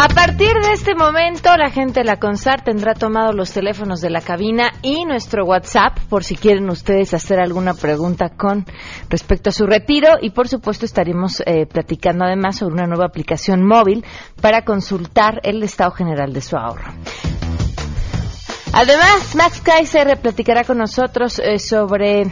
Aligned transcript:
A 0.00 0.06
partir 0.06 0.52
de 0.62 0.74
este 0.74 0.94
momento, 0.94 1.56
la 1.56 1.70
gente 1.70 2.00
de 2.00 2.04
la 2.04 2.20
CONSAR 2.20 2.62
tendrá 2.62 2.94
tomado 2.94 3.32
los 3.32 3.50
teléfonos 3.50 4.00
de 4.00 4.10
la 4.10 4.20
cabina 4.20 4.70
y 4.80 5.04
nuestro 5.04 5.44
WhatsApp 5.44 5.98
por 6.08 6.22
si 6.22 6.36
quieren 6.36 6.70
ustedes 6.70 7.14
hacer 7.14 7.40
alguna 7.40 7.74
pregunta 7.74 8.28
con 8.28 8.64
respecto 9.10 9.50
a 9.50 9.52
su 9.52 9.66
retiro 9.66 10.10
y 10.22 10.30
por 10.30 10.46
supuesto 10.46 10.86
estaremos 10.86 11.42
eh, 11.44 11.66
platicando 11.66 12.24
además 12.24 12.58
sobre 12.58 12.74
una 12.74 12.86
nueva 12.86 13.06
aplicación 13.06 13.66
móvil 13.66 14.04
para 14.40 14.64
consultar 14.64 15.40
el 15.42 15.64
estado 15.64 15.90
general 15.90 16.32
de 16.32 16.42
su 16.42 16.56
ahorro. 16.56 16.92
Además, 18.72 19.34
Max 19.34 19.60
Kaiser 19.60 20.16
platicará 20.20 20.62
con 20.62 20.78
nosotros 20.78 21.40
eh, 21.40 21.58
sobre 21.58 22.30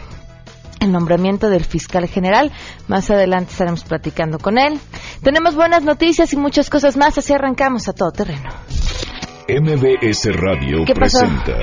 el 0.79 0.91
nombramiento 0.91 1.49
del 1.49 1.65
fiscal 1.65 2.07
general. 2.07 2.51
Más 2.87 3.09
adelante 3.09 3.51
estaremos 3.51 3.83
platicando 3.83 4.39
con 4.39 4.57
él. 4.57 4.79
Tenemos 5.21 5.55
buenas 5.55 5.83
noticias 5.83 6.33
y 6.33 6.37
muchas 6.37 6.69
cosas 6.69 6.97
más, 6.97 7.17
así 7.17 7.33
arrancamos 7.33 7.87
a 7.87 7.93
todo 7.93 8.11
terreno. 8.11 8.49
MBS 9.49 10.35
Radio 10.35 10.83
presenta 10.93 11.53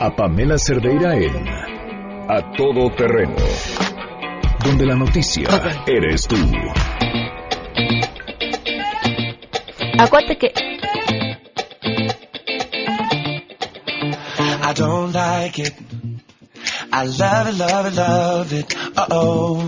a 0.00 0.10
Pamela 0.16 0.56
Cerdeira 0.58 1.14
en 1.16 1.48
A 2.28 2.52
Todo 2.56 2.90
Terreno, 2.96 3.36
donde 4.64 4.86
la 4.86 4.96
noticia 4.96 5.48
eres 5.86 6.26
tú. 6.26 6.36
Acuérdate 9.98 10.38
que 10.38 10.52
I 14.66 14.72
don't 14.72 15.14
like 15.14 15.58
it. 15.58 15.74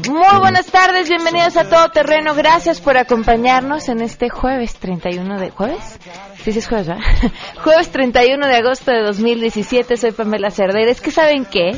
Muy 0.09 0.39
buenas 0.39 0.67
tardes, 0.67 1.09
bienvenidos 1.09 1.57
a 1.57 1.69
Todo 1.69 1.89
Terreno. 1.89 2.37
Gracias 2.37 2.81
por 2.81 2.97
acompañarnos 2.97 3.89
en 3.89 4.01
este 4.01 4.29
jueves 4.29 4.77
31 4.77 5.41
de... 5.41 5.51
¿Jueves? 5.51 5.99
Sí, 6.45 6.53
sí 6.53 6.61
es 6.61 6.69
jueves, 6.69 6.87
¿verdad? 6.87 7.03
jueves 7.65 7.91
31 7.91 8.47
de 8.47 8.55
agosto 8.55 8.93
de 8.93 9.03
2017, 9.03 9.97
soy 9.97 10.13
Pamela 10.13 10.53
Cerdeira. 10.53 10.89
Es 10.89 11.01
que 11.01 11.11
¿saben 11.11 11.47
qué? 11.47 11.73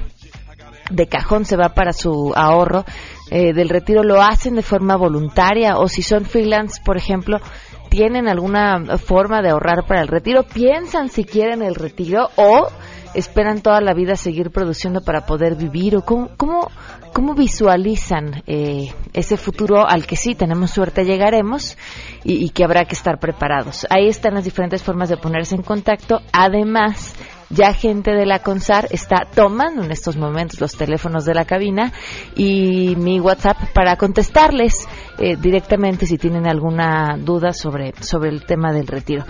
de 0.90 1.08
cajón 1.08 1.46
se 1.46 1.58
va 1.58 1.70
para 1.70 1.94
su 1.94 2.34
ahorro 2.36 2.86
eh, 3.30 3.54
del 3.54 3.70
retiro, 3.70 4.04
lo 4.04 4.22
hacen 4.22 4.56
de 4.56 4.62
forma 4.62 4.96
voluntaria 4.96 5.78
o 5.78 5.88
si 5.88 6.02
son 6.02 6.26
freelance, 6.26 6.82
por 6.84 6.98
ejemplo, 6.98 7.40
tienen 7.90 8.28
alguna 8.28 8.98
forma 8.98 9.42
de 9.42 9.50
ahorrar 9.50 9.86
para 9.86 10.02
el 10.02 10.08
retiro, 10.08 10.44
piensan 10.44 11.10
si 11.10 11.24
quieren 11.24 11.62
el 11.62 11.76
retiro 11.76 12.30
o 12.36 12.68
esperan 13.18 13.62
toda 13.62 13.82
la 13.82 13.94
vida 13.94 14.16
seguir 14.16 14.52
produciendo 14.52 15.02
para 15.02 15.26
poder 15.26 15.56
vivir 15.56 15.96
o 15.98 16.02
cómo, 16.04 16.30
cómo, 16.38 16.70
cómo 17.14 17.34
visualizan 17.34 18.44
eh, 18.46 18.94
ese 19.14 19.38
futuro 19.38 19.88
al 19.88 20.06
que 20.06 20.16
sí 20.16 20.36
tenemos 20.36 20.70
suerte 20.72 21.04
llegaremos 21.04 21.78
y, 22.24 22.46
y 22.46 22.50
que 22.50 22.64
habrá 22.64 22.86
que 22.86 22.94
estar 22.94 23.20
preparados. 23.20 23.88
Ahí 23.90 24.08
están 24.08 24.36
las 24.36 24.46
diferentes 24.46 24.84
formas 24.84 25.10
de 25.10 25.18
ponerse 25.18 25.56
en 25.56 25.64
contacto. 25.64 26.22
Además, 26.32 27.16
ya 27.50 27.74
gente 27.74 28.12
de 28.12 28.26
la 28.26 28.40
CONSAR 28.40 28.88
está 28.92 29.26
tomando 29.34 29.84
en 29.84 29.92
estos 29.92 30.18
momentos 30.18 30.60
los 30.60 30.74
teléfonos 30.74 31.26
de 31.26 31.34
la 31.34 31.46
cabina 31.46 31.94
y 32.36 32.96
mi 32.98 33.20
WhatsApp 33.20 33.58
para 33.74 33.96
contestarles 33.96 34.88
eh, 35.18 35.38
directamente 35.38 36.06
si 36.06 36.18
tienen 36.18 36.46
alguna 36.46 37.18
duda 37.18 37.54
sobre, 37.54 37.94
sobre 38.02 38.30
el 38.30 38.46
tema 38.46 38.74
del 38.74 38.88
retiro. 38.88 39.26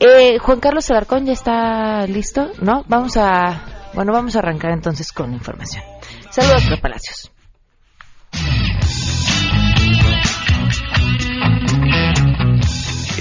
Eh, 0.00 0.38
Juan 0.38 0.60
Carlos 0.60 0.90
Alarcón 0.90 1.26
ya 1.26 1.32
está 1.32 2.06
listo, 2.06 2.52
¿no? 2.60 2.84
Vamos 2.88 3.16
a, 3.16 3.90
bueno, 3.94 4.12
vamos 4.12 4.36
a 4.36 4.38
arrancar 4.38 4.70
entonces 4.70 5.12
con 5.12 5.32
información. 5.32 5.82
Saludos, 6.30 6.62
Palacios. 6.80 7.32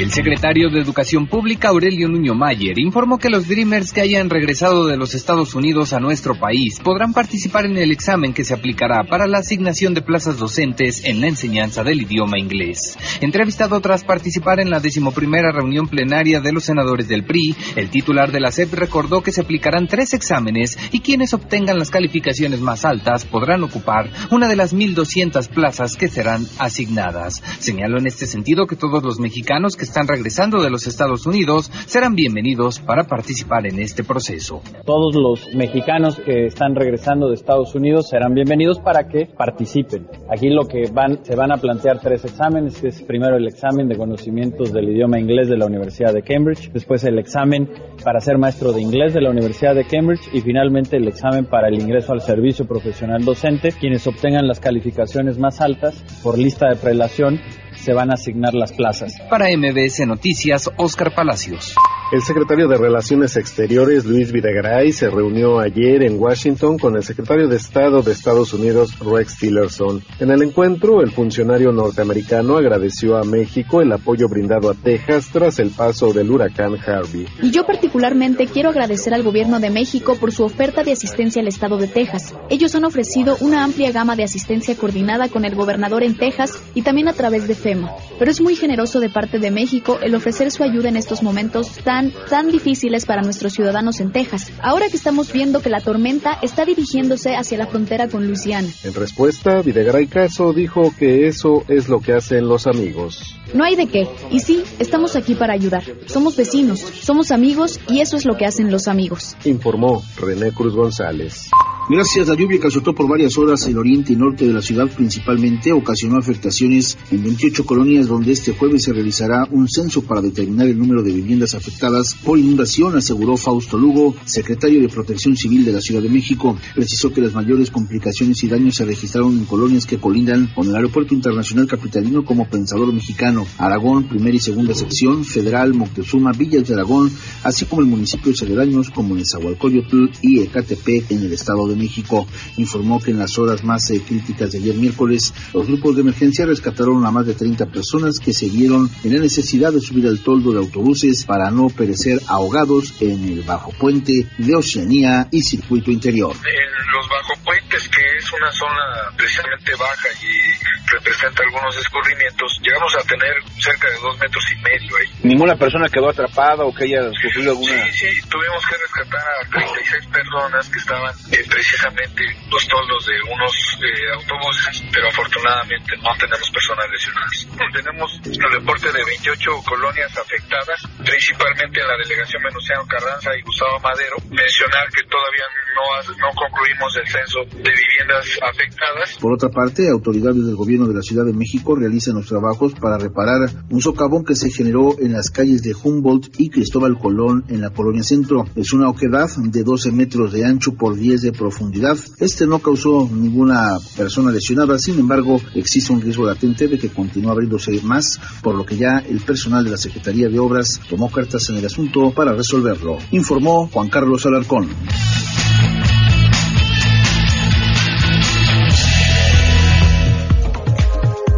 El 0.08 0.14
secretario 0.14 0.70
de 0.70 0.80
Educación 0.80 1.28
Pública, 1.28 1.68
Aurelio 1.68 2.08
Nuño 2.08 2.34
Mayer, 2.34 2.80
informó 2.80 3.18
que 3.18 3.30
los 3.30 3.50
Dreamers 3.50 3.92
que 3.92 4.00
hayan 4.00 4.30
regresado 4.30 4.88
de 4.88 4.96
los 4.96 5.14
Estados 5.14 5.54
Unidos 5.54 5.92
a 5.92 6.00
nuestro 6.00 6.40
país 6.40 6.80
podrán 6.80 7.12
participar 7.12 7.66
en 7.66 7.76
el 7.78 7.92
examen 7.92 8.34
que 8.34 8.46
se 8.46 8.54
aplicará 8.54 9.04
para 9.04 9.28
la 9.28 9.40
asignación 9.40 9.94
de 9.94 10.02
plazas 10.02 10.38
docentes 10.38 11.04
en 11.04 11.20
la 11.20 11.28
enseñanza 11.28 11.84
del 11.84 12.04
idioma 12.04 12.40
inglés. 12.40 12.98
Entrevistado 13.20 13.82
tras 13.82 14.06
participar 14.06 14.62
en 14.62 14.70
la 14.70 14.80
decimoprimera 14.80 15.52
reunión 15.52 15.90
plenaria 15.90 16.40
de 16.40 16.54
los 16.54 16.64
senadores 16.64 17.10
del 17.10 17.26
PRI, 17.26 17.58
el 17.76 17.90
titular 17.90 18.32
de 18.32 18.40
la 18.40 18.54
SEP 18.54 18.76
recordó 18.76 19.22
que 19.22 19.34
se 19.34 19.42
aplicarán 19.42 19.88
tres 19.88 20.14
exámenes 20.14 20.80
y 20.94 21.02
quienes 21.02 21.34
obtengan 21.34 21.80
las 21.80 21.92
calificaciones 21.92 22.62
más 22.62 22.86
altas 22.86 23.26
podrán 23.26 23.62
ocupar 23.66 24.10
una 24.32 24.48
de 24.48 24.56
las 24.56 24.74
1.200 24.74 25.50
plazas 25.50 25.98
que 25.98 26.08
serán 26.08 26.48
asignadas. 26.60 27.44
Señaló 27.60 27.98
en 28.00 28.08
este 28.08 28.26
sentido 28.26 28.68
que 28.68 28.78
todos 28.78 29.04
los 29.04 29.20
mexicanos 29.20 29.76
que 29.76 29.84
están 29.84 29.97
regresando 30.06 30.62
de 30.62 30.70
los 30.70 30.86
Estados 30.86 31.26
Unidos 31.26 31.72
serán 31.88 32.14
bienvenidos 32.14 32.80
para 32.80 33.06
participar 33.06 33.66
en 33.66 33.80
este 33.80 34.04
proceso. 34.04 34.62
Todos 34.86 35.16
los 35.16 35.56
mexicanos 35.56 36.18
que 36.24 36.46
están 36.46 36.76
regresando 36.76 37.30
de 37.30 37.36
Estados 37.36 37.74
Unidos 37.74 38.10
serán 38.10 38.36
bienvenidos 38.36 38.80
para 38.80 39.08
que 39.08 39.26
participen. 39.26 40.08
Aquí 40.30 40.50
lo 40.50 40.68
que 40.68 40.92
van, 40.92 41.24
se 41.24 41.36
van 41.36 41.52
a 41.52 41.58
plantear 41.58 42.00
tres 42.00 42.26
exámenes, 42.26 42.84
es 42.84 43.02
primero 43.02 43.38
el 43.38 43.48
examen 43.48 43.88
de 43.88 43.98
conocimientos 43.98 44.72
del 44.72 44.90
idioma 44.90 45.20
inglés 45.20 45.48
de 45.48 45.58
la 45.58 45.66
Universidad 45.66 46.14
de 46.14 46.22
Cambridge, 46.22 46.72
después 46.72 47.04
el 47.06 47.18
examen 47.18 47.70
para 48.04 48.20
ser 48.20 48.38
maestro 48.38 48.74
de 48.74 48.82
inglés 48.82 49.14
de 49.14 49.22
la 49.22 49.32
Universidad 49.32 49.74
de 49.74 49.86
Cambridge 49.86 50.30
y 50.34 50.42
finalmente 50.42 50.98
el 50.98 51.08
examen 51.08 51.46
para 51.46 51.70
el 51.70 51.82
ingreso 51.82 52.12
al 52.12 52.22
servicio 52.22 52.68
profesional 52.68 53.24
docente. 53.24 53.72
Quienes 53.72 54.06
obtengan 54.06 54.48
las 54.48 54.60
calificaciones 54.60 55.40
más 55.40 55.62
altas 55.62 56.04
por 56.22 56.38
lista 56.38 56.68
de 56.68 56.76
prelación 56.76 57.40
se 57.88 57.94
van 57.94 58.12
a 58.12 58.16
asignar 58.16 58.54
las 58.54 58.74
plazas. 58.74 59.16
Para 59.30 59.48
MBS 59.48 60.06
Noticias, 60.06 60.70
Oscar 60.76 61.16
Palacios. 61.16 61.74
El 62.10 62.22
secretario 62.22 62.70
de 62.70 62.78
Relaciones 62.78 63.36
Exteriores, 63.36 64.06
Luis 64.06 64.32
Videgaray, 64.32 64.94
se 64.94 65.10
reunió 65.10 65.60
ayer 65.60 66.04
en 66.04 66.18
Washington 66.18 66.78
con 66.78 66.96
el 66.96 67.04
secretario 67.04 67.50
de 67.50 67.58
Estado 67.58 68.02
de 68.02 68.14
Estados 68.14 68.54
Unidos, 68.54 68.98
Rex 69.00 69.38
Tillerson. 69.40 70.02
En 70.22 70.32
el 70.32 70.42
encuentro, 70.42 71.02
el 71.02 71.12
funcionario 71.12 71.74
norteamericano 71.74 72.56
agradeció 72.56 73.18
a 73.18 73.26
México 73.26 73.82
el 73.82 73.92
apoyo 73.92 74.30
brindado 74.30 74.70
a 74.70 74.74
Texas 74.74 75.28
tras 75.34 75.60
el 75.60 75.72
paso 75.72 76.14
del 76.14 76.32
huracán 76.32 76.78
Harvey. 76.80 77.28
Y 77.42 77.52
yo 77.52 77.66
particularmente 77.66 78.48
quiero 78.48 78.70
agradecer 78.70 79.14
al 79.14 79.24
gobierno 79.24 79.60
de 79.60 79.70
México 79.70 80.16
por 80.16 80.32
su 80.32 80.46
oferta 80.46 80.84
de 80.84 80.94
asistencia 80.94 81.42
al 81.42 81.50
estado 81.50 81.76
de 81.76 81.90
Texas. 81.90 82.34
Ellos 82.50 82.74
han 82.74 82.86
ofrecido 82.86 83.36
una 83.42 83.66
amplia 83.66 83.92
gama 83.92 84.16
de 84.16 84.24
asistencia 84.24 84.78
coordinada 84.78 85.28
con 85.28 85.44
el 85.44 85.56
gobernador 85.56 86.04
en 86.04 86.16
Texas 86.16 86.64
y 86.74 86.84
también 86.84 87.10
a 87.10 87.14
través 87.14 87.50
de 87.50 87.56
FEMA. 87.56 87.92
Pero 88.18 88.32
es 88.32 88.40
muy 88.40 88.56
generoso 88.56 89.02
de 89.02 89.10
parte 89.10 89.40
de 89.40 89.52
México 89.52 90.00
el 90.02 90.16
ofrecer 90.16 90.52
su 90.52 90.64
ayuda 90.64 90.88
en 90.88 90.96
estos 90.96 91.22
momentos 91.22 91.74
tan, 91.84 91.97
tan 92.30 92.52
difíciles 92.52 93.06
para 93.06 93.22
nuestros 93.22 93.54
ciudadanos 93.54 94.00
en 94.00 94.12
Texas. 94.12 94.52
Ahora 94.62 94.90
que 94.90 94.98
estamos 94.98 95.32
viendo 95.32 95.62
que 95.62 95.70
la 95.70 95.82
tormenta 95.82 96.38
está 96.42 96.66
dirigiéndose 96.66 97.36
hacia 97.36 97.58
la 97.58 97.68
frontera 97.68 98.08
con 98.08 98.28
Luisiana. 98.28 98.68
En 98.84 98.94
respuesta, 98.94 99.62
Videgaray 99.62 100.08
Caso 100.08 100.54
dijo 100.54 100.94
que 100.98 101.28
eso 101.28 101.64
es 101.68 101.90
lo 101.90 102.00
que 102.00 102.14
hacen 102.14 102.48
los 102.48 102.68
amigos. 102.68 103.36
No 103.54 103.64
hay 103.64 103.76
de 103.76 103.88
qué. 103.88 104.08
Y 104.32 104.40
sí, 104.40 104.64
estamos 104.80 105.16
aquí 105.16 105.36
para 105.36 105.54
ayudar. 105.54 105.84
Somos 106.06 106.36
vecinos, 106.36 106.80
somos 106.80 107.32
amigos 107.32 107.80
y 107.90 108.02
eso 108.02 108.18
es 108.18 108.26
lo 108.26 108.36
que 108.36 108.46
hacen 108.46 108.72
los 108.72 108.88
amigos. 108.88 109.36
Informó 109.46 110.04
René 110.18 110.52
Cruz 110.52 110.76
González. 110.76 111.50
Gracias, 111.90 112.28
la 112.28 112.36
lluvia 112.36 112.60
que 112.60 112.68
azotó 112.68 112.94
por 112.94 113.08
varias 113.08 113.38
horas 113.38 113.66
el 113.66 113.78
oriente 113.78 114.12
y 114.12 114.18
norte 114.18 114.46
de 114.46 114.52
la 114.52 114.62
ciudad 114.62 114.90
principalmente 114.94 115.72
ocasionó 115.72 116.18
afectaciones 116.18 116.98
en 117.12 117.24
28 117.24 117.66
colonias 117.66 118.08
donde 118.08 118.34
este 118.34 118.52
jueves 118.52 118.84
se 118.84 118.92
realizará 118.92 119.48
un 119.52 119.70
censo 119.70 120.02
para 120.02 120.20
determinar 120.20 120.68
el 120.68 120.78
número 120.78 121.02
de 121.02 121.14
viviendas 121.14 121.56
afectadas 121.56 122.14
por 122.14 122.40
inundación, 122.40 122.98
aseguró 122.98 123.38
Fausto 123.38 123.78
Lugo, 123.78 124.14
secretario 124.26 124.82
de 124.82 124.90
Protección 124.90 125.38
Civil 125.38 125.64
de 125.64 125.72
la 125.72 125.80
Ciudad 125.80 126.02
de 126.02 126.10
México. 126.10 126.58
Precisó 126.76 127.14
que 127.14 127.22
las 127.22 127.34
mayores 127.34 127.72
complicaciones 127.72 128.44
y 128.44 128.50
daños 128.50 128.76
se 128.76 128.84
registraron 128.84 129.38
en 129.38 129.46
colonias 129.46 129.86
que 129.86 129.98
colindan 129.98 130.48
con 130.54 130.68
el 130.68 130.76
Aeropuerto 130.76 131.14
Internacional 131.14 131.68
Capitalino 131.68 132.26
como 132.26 132.50
Pensador 132.50 132.92
Mexicano, 132.92 133.48
Aragón, 133.58 134.10
primera 134.10 134.36
y 134.36 134.40
segunda 134.40 134.76
sección, 134.76 135.24
Federal, 135.24 135.74
Moctezuma, 135.74 136.34
Villas 136.34 136.68
de 136.68 136.74
Aragón, 136.74 137.10
así 137.44 137.64
como 137.64 137.82
el 137.82 137.88
municipio 137.88 138.34
de 138.34 138.46
aledaños 138.46 138.90
como 138.90 139.16
Nezahualcóyotl 139.16 140.10
y 140.22 140.42
Ecatepec 140.42 141.12
en 141.12 141.20
el 141.20 141.32
Estado 141.32 141.66
de 141.66 141.77
México 141.78 142.28
informó 142.58 143.00
que 143.00 143.12
en 143.12 143.20
las 143.20 143.38
horas 143.38 143.64
más 143.64 143.90
eh, 143.92 144.02
críticas 144.06 144.52
del 144.52 144.64
día 144.64 144.74
miércoles, 144.74 145.34
los 145.54 145.68
grupos 145.68 145.96
de 145.96 146.02
emergencia 146.02 146.46
rescataron 146.46 147.06
a 147.06 147.12
más 147.12 147.26
de 147.26 147.34
30 147.34 147.66
personas 147.68 148.20
que 148.20 148.34
se 148.34 148.50
vieron 148.50 148.90
en 149.04 149.14
la 149.14 149.20
necesidad 149.20 149.72
de 149.72 149.82
subir 149.82 150.08
al 150.08 150.20
toldo 150.20 150.52
de 150.52 150.60
autobuses 150.60 151.26
para 151.26 151.52
no 151.52 151.68
perecer 151.68 152.22
ahogados 152.28 152.94
en 153.02 153.24
el 153.30 153.44
bajo 153.44 153.72
puente 153.72 154.28
de 154.38 154.56
Oceanía 154.56 155.28
y 155.32 155.42
circuito 155.42 155.92
interior. 155.92 156.36
En 156.36 156.94
los 156.94 157.10
bajo 157.10 157.44
puentes, 157.44 157.90
que 157.90 158.17
es 158.28 158.34
una 158.34 158.52
zona 158.52 159.12
precisamente 159.16 159.72
baja 159.76 160.10
y 160.22 160.92
representa 160.92 161.44
algunos 161.44 161.78
escurrimientos, 161.78 162.60
llegamos 162.62 162.94
a 162.96 163.04
tener 163.08 163.34
cerca 163.60 163.88
de 163.88 164.00
dos 164.00 164.18
metros 164.20 164.44
y 164.52 164.56
medio 164.62 164.98
ahí. 164.98 165.10
¿Ninguna 165.24 165.56
persona 165.56 165.88
quedó 165.88 166.10
atrapada 166.10 166.64
o 166.64 166.74
que 166.74 166.86
haya 166.86 167.10
sufrido 167.22 167.52
alguna...? 167.52 167.92
Sí, 167.92 168.12
sí, 168.12 168.30
tuvimos 168.30 168.66
que 168.68 168.76
rescatar 168.76 169.24
a 169.24 169.50
36 169.50 170.08
personas 170.08 170.70
que 170.70 170.80
estaban 170.80 171.16
eh, 171.32 171.44
precisamente 171.50 172.24
los 172.52 172.68
toldos 172.68 173.06
de 173.06 173.16
unos 173.32 173.54
eh, 173.80 174.12
autobuses, 174.14 174.84
pero 174.92 175.08
afortunadamente 175.08 175.96
no 175.98 176.12
tenemos 176.20 176.50
personas 176.52 176.86
lesionadas. 176.92 177.48
Tenemos 177.74 178.20
el 178.26 178.52
reporte 178.52 178.92
de 178.92 179.04
28 179.06 179.52
colonias 179.64 180.18
afectadas, 180.18 180.82
principalmente 181.04 181.80
en 181.80 181.88
la 181.88 181.98
delegación 181.98 182.44
Venustiano 182.44 182.86
Carranza 182.88 183.36
y 183.38 183.42
Gustavo 183.42 183.80
Madero. 183.80 184.16
Mencionar 184.30 184.88
que 184.92 185.04
todavía 185.04 185.46
no, 185.76 186.14
no 186.18 186.30
concluimos 186.34 186.96
el 186.98 187.08
censo 187.08 187.40
de 187.46 187.72
viviendas 187.72 188.17
afectadas. 188.42 189.18
Por 189.20 189.34
otra 189.34 189.50
parte, 189.50 189.90
autoridades 189.90 190.46
del 190.46 190.56
gobierno 190.56 190.88
de 190.88 190.94
la 190.94 191.02
Ciudad 191.02 191.26
de 191.26 191.34
México 191.34 191.76
realizan 191.76 192.16
los 192.16 192.28
trabajos 192.28 192.74
para 192.74 192.98
reparar 192.98 193.50
un 193.70 193.82
socavón 193.82 194.24
que 194.24 194.36
se 194.36 194.52
generó 194.52 194.96
en 195.00 195.14
las 195.14 195.30
calles 195.30 195.64
de 195.64 195.74
Humboldt 195.74 196.40
y 196.40 196.50
Cristóbal 196.50 196.98
Colón 196.98 197.46
en 197.48 197.62
la 197.62 197.70
colonia 197.70 198.04
centro. 198.04 198.46
Es 198.56 198.74
una 198.74 198.90
oquedad 198.90 199.30
de 199.38 199.64
12 199.64 199.92
metros 199.92 200.34
de 200.34 200.46
ancho 200.46 200.74
por 200.74 200.96
10 200.96 201.22
de 201.22 201.32
profundidad. 201.32 201.98
Este 202.20 202.48
no 202.48 202.60
causó 202.60 203.10
ninguna 203.12 203.78
persona 203.96 204.32
lesionada, 204.32 204.78
sin 204.80 205.00
embargo, 205.00 205.40
existe 205.56 205.94
un 205.94 206.02
riesgo 206.02 206.26
latente 206.26 206.68
de 206.68 206.78
que 206.78 206.90
continúe 206.90 207.32
abriéndose 207.32 207.82
más, 207.84 208.20
por 208.42 208.56
lo 208.56 208.66
que 208.66 208.78
ya 208.78 209.00
el 209.00 209.20
personal 209.22 209.64
de 209.64 209.72
la 209.72 209.78
Secretaría 209.78 210.30
de 210.30 210.40
Obras 210.40 210.80
tomó 210.90 211.12
cartas 211.12 211.50
en 211.50 211.58
el 211.58 211.66
asunto 211.66 212.12
para 212.12 212.34
resolverlo, 212.34 212.98
informó 213.12 213.68
Juan 213.68 213.90
Carlos 213.90 214.26
Alarcón. 214.26 214.70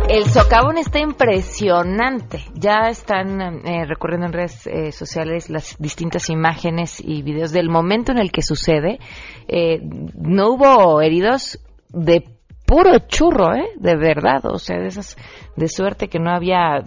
El 0.10 0.26
socavón 0.26 0.80
está 0.80 0.98
impresionante. 0.98 2.40
Ya 2.56 2.90
están 2.90 3.40
eh, 3.64 3.86
recorriendo 3.86 4.26
en 4.26 4.34
redes 4.34 4.66
eh, 4.66 4.92
sociales 4.92 5.52
las 5.52 5.78
distintas 5.78 6.32
imágenes 6.32 7.00
y 7.00 7.22
videos 7.22 7.52
del 7.52 7.70
momento 7.70 8.12
en 8.12 8.18
el 8.18 8.32
que 8.32 8.42
sucede. 8.42 8.98
Eh, 9.48 9.80
no 10.16 10.54
hubo 10.54 11.00
heridos 11.00 11.60
de 11.90 12.24
puro 12.66 12.98
churro, 13.08 13.54
¿eh? 13.54 13.70
De 13.76 13.96
verdad. 13.96 14.48
O 14.48 14.58
sea, 14.58 14.80
de 14.80 14.88
esas 14.88 15.16
de 15.56 15.68
suerte 15.68 16.08
que 16.08 16.18
no 16.18 16.32
había 16.32 16.84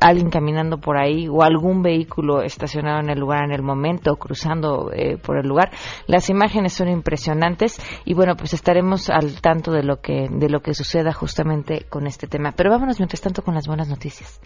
alguien 0.00 0.30
caminando 0.30 0.78
por 0.78 0.96
ahí 0.96 1.28
o 1.28 1.42
algún 1.42 1.82
vehículo 1.82 2.42
estacionado 2.42 3.00
en 3.00 3.10
el 3.10 3.18
lugar 3.18 3.44
en 3.44 3.52
el 3.52 3.62
momento, 3.62 4.16
cruzando 4.16 4.90
eh, 4.92 5.16
por 5.18 5.38
el 5.38 5.46
lugar. 5.46 5.70
Las 6.06 6.30
imágenes 6.30 6.72
son 6.72 6.88
impresionantes 6.88 7.80
y 8.04 8.14
bueno, 8.14 8.36
pues 8.36 8.54
estaremos 8.54 9.10
al 9.10 9.40
tanto 9.40 9.72
de 9.72 9.82
lo 9.82 10.00
que 10.00 10.28
de 10.30 10.48
lo 10.48 10.60
que 10.60 10.74
suceda 10.74 11.12
justamente 11.12 11.86
con 11.88 12.06
este 12.06 12.26
tema. 12.26 12.52
Pero 12.52 12.70
vámonos 12.70 12.98
mientras 12.98 13.20
tanto 13.20 13.42
con 13.42 13.54
las 13.54 13.66
buenas 13.66 13.88
noticias. 13.88 14.40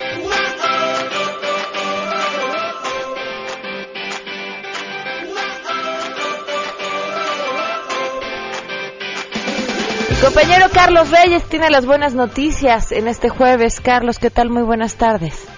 Compañero 10.23 10.67
Carlos 10.73 11.11
Reyes 11.11 11.45
tiene 11.45 11.71
las 11.71 11.87
buenas 11.87 12.15
noticias 12.15 12.93
en 12.93 13.09
este 13.09 13.29
jueves. 13.29 13.81
Carlos, 13.81 14.19
¿qué 14.19 14.31
tal? 14.31 14.51
Muy 14.51 14.63
buenas 14.63 14.97
tardes. 14.97 15.49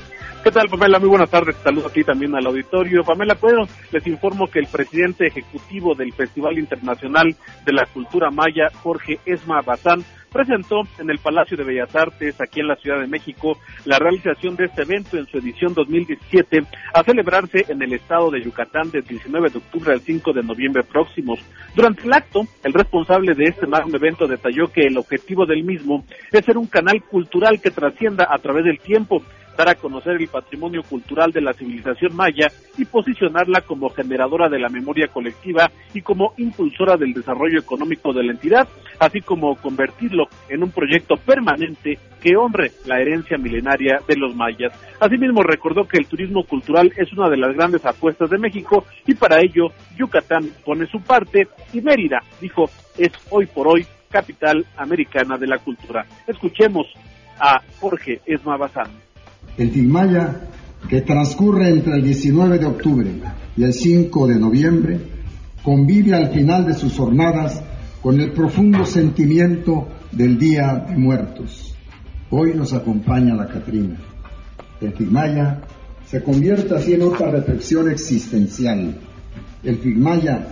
¿Qué 0.43 0.53
tal, 0.53 0.69
Pamela? 0.69 1.01
Muy 1.01 1.09
buenas 1.09 1.29
tardes. 1.29 1.57
Saludo 1.57 1.89
a 1.89 1.91
ti 1.91 2.05
también 2.05 2.35
al 2.37 2.47
auditorio. 2.47 3.03
Pamela, 3.03 3.35
pues, 3.35 3.53
les 3.91 4.07
informo 4.07 4.47
que 4.47 4.61
el 4.61 4.69
presidente 4.69 5.27
ejecutivo 5.27 5.95
del 5.97 6.13
Festival 6.13 6.59
Internacional 6.59 7.35
de 7.65 7.73
la 7.73 7.85
Cultura 7.93 8.31
Maya, 8.31 8.69
Jorge 8.83 9.19
Esma 9.27 9.61
Bazán, 9.63 10.05
presentó 10.37 10.83
en 10.99 11.09
el 11.09 11.19
Palacio 11.19 11.57
de 11.57 11.65
Bellas 11.65 11.97
Artes, 11.97 12.39
aquí 12.43 12.61
en 12.61 12.69
la 12.69 12.77
Ciudad 12.77 13.01
de 13.01 13.07
México, 13.07 13.59
la 13.87 13.99
realización 13.99 14.55
de 14.55 14.67
este 14.67 14.83
evento 14.83 15.17
en 15.17 15.27
su 15.27 15.39
edición 15.39 15.73
2017, 15.73 16.63
a 16.93 17.03
celebrarse 17.03 17.65
en 17.69 17.81
el 17.81 17.95
estado 17.95 18.31
de 18.31 18.43
Yucatán 18.43 18.91
del 18.91 19.03
19 19.03 19.49
de 19.49 19.59
octubre 19.59 19.93
al 19.95 20.01
5 20.01 20.35
de 20.35 20.43
noviembre 20.43 20.83
próximos. 20.83 21.41
Durante 21.75 22.03
el 22.03 22.13
acto, 22.13 22.43
el 22.63 22.75
responsable 22.75 23.35
de 23.35 23.45
este 23.45 23.67
magno 23.67 23.97
evento 23.97 24.27
detalló 24.27 24.71
que 24.71 24.83
el 24.83 24.99
objetivo 24.99 25.47
del 25.47 25.65
mismo 25.65 26.05
es 26.31 26.45
ser 26.45 26.59
un 26.59 26.67
canal 26.67 27.03
cultural 27.05 27.59
que 27.59 27.71
trascienda 27.71 28.29
a 28.31 28.37
través 28.39 28.65
del 28.65 28.79
tiempo, 28.79 29.23
dar 29.57 29.69
a 29.69 29.75
conocer 29.75 30.17
el 30.21 30.29
patrimonio 30.29 30.83
cultural 30.83 31.33
de 31.33 31.41
la 31.41 31.53
civilización 31.53 32.15
maya 32.15 32.49
y 32.77 32.85
posicionarla 32.85 33.63
como 33.63 33.91
generadora 33.91 34.49
de 34.49 34.59
la 34.59 34.69
memoria 34.69 35.09
colectiva 35.09 35.71
y 35.95 36.03
como 36.03 36.35
impulsora 36.37 36.97
del 36.97 37.13
desarrollo 37.13 37.59
económico 37.59 38.13
de 38.13 38.25
la 38.25 38.33
entidad, 38.33 38.69
así 38.99 39.21
como 39.21 39.57
convertirlo 39.57 40.29
en 40.49 40.63
un 40.63 40.71
proyecto 40.71 41.17
permanente 41.17 41.99
que 42.21 42.37
honre 42.37 42.73
la 42.87 43.01
herencia 43.01 43.39
milenaria 43.39 44.01
de 44.07 44.17
los 44.17 44.35
mayas. 44.35 44.73
Asimismo, 45.01 45.43
recordó 45.43 45.87
que 45.87 45.99
el 45.99 46.07
turismo 46.07 46.45
cultural 46.45 46.93
es 46.97 47.13
una 47.13 47.29
de 47.29 47.37
las 47.37 47.55
grandes 47.55 47.85
apuestas 47.85 48.31
de 48.31 48.39
México 48.39 48.85
y 49.07 49.15
para 49.15 49.41
ello 49.41 49.69
Yucatán 49.97 50.49
pone 50.65 50.87
su 50.87 51.01
parte 51.01 51.49
y 51.73 51.81
Mérida, 51.81 52.23
dijo, 52.41 52.69
es 52.99 53.13
hoy 53.31 53.47
por 53.47 53.69
hoy 53.69 53.87
capital 54.11 54.65
americana 54.77 55.37
de 55.37 55.47
la 55.47 55.59
cultura. 55.59 56.07
Escuchemos 56.27 56.87
a 57.39 57.61
Jorge 57.81 58.21
Esma 58.27 58.57
Bazán. 58.57 58.91
El 59.59 59.71
Tigmaya, 59.71 60.43
que 60.89 61.01
transcurre 61.01 61.71
entre 61.71 61.95
el 61.95 62.05
19 62.05 62.59
de 62.59 62.67
octubre 62.67 63.11
y 63.57 63.65
el 63.65 63.73
5 63.73 64.27
de 64.27 64.37
noviembre, 64.37 65.01
convive 65.63 66.15
al 66.15 66.31
final 66.31 66.67
de 66.67 66.75
sus 66.75 66.97
jornadas 66.97 67.63
con 68.03 68.21
el 68.21 68.33
profundo 68.33 68.85
sentimiento 68.85 69.89
del 70.13 70.39
Día 70.39 70.85
de 70.89 70.97
Muertos. 70.97 71.75
Hoy 72.31 72.53
nos 72.55 72.73
acompaña 72.73 73.35
la 73.35 73.49
Catrina. 73.49 73.97
El 74.81 74.93
Tigmaya 74.93 75.63
se 76.07 76.23
convierte 76.23 76.75
así 76.75 76.95
en 76.95 77.03
otra 77.03 77.31
reflexión 77.31 77.91
existencial. 77.91 78.97
El 79.65 79.79
Tigmaya 79.81 80.47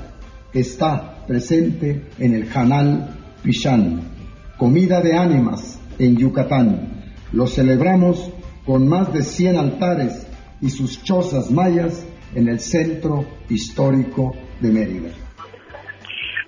está 0.52 1.24
presente 1.26 2.06
en 2.18 2.34
el 2.34 2.48
Canal 2.48 3.08
Pichán, 3.42 4.00
comida 4.56 5.00
de 5.00 5.14
ánimas 5.14 5.78
en 5.98 6.16
Yucatán. 6.16 7.04
Lo 7.32 7.46
celebramos 7.46 8.32
con 8.64 8.88
más 8.88 9.12
de 9.12 9.22
100 9.22 9.56
altares 9.56 10.26
y 10.60 10.70
sus 10.70 11.02
chozas 11.02 11.50
mayas 11.50 12.06
en 12.34 12.48
el 12.48 12.60
centro 12.60 13.24
histórico 13.48 14.34
de 14.60 14.70
Mérida. 14.70 15.10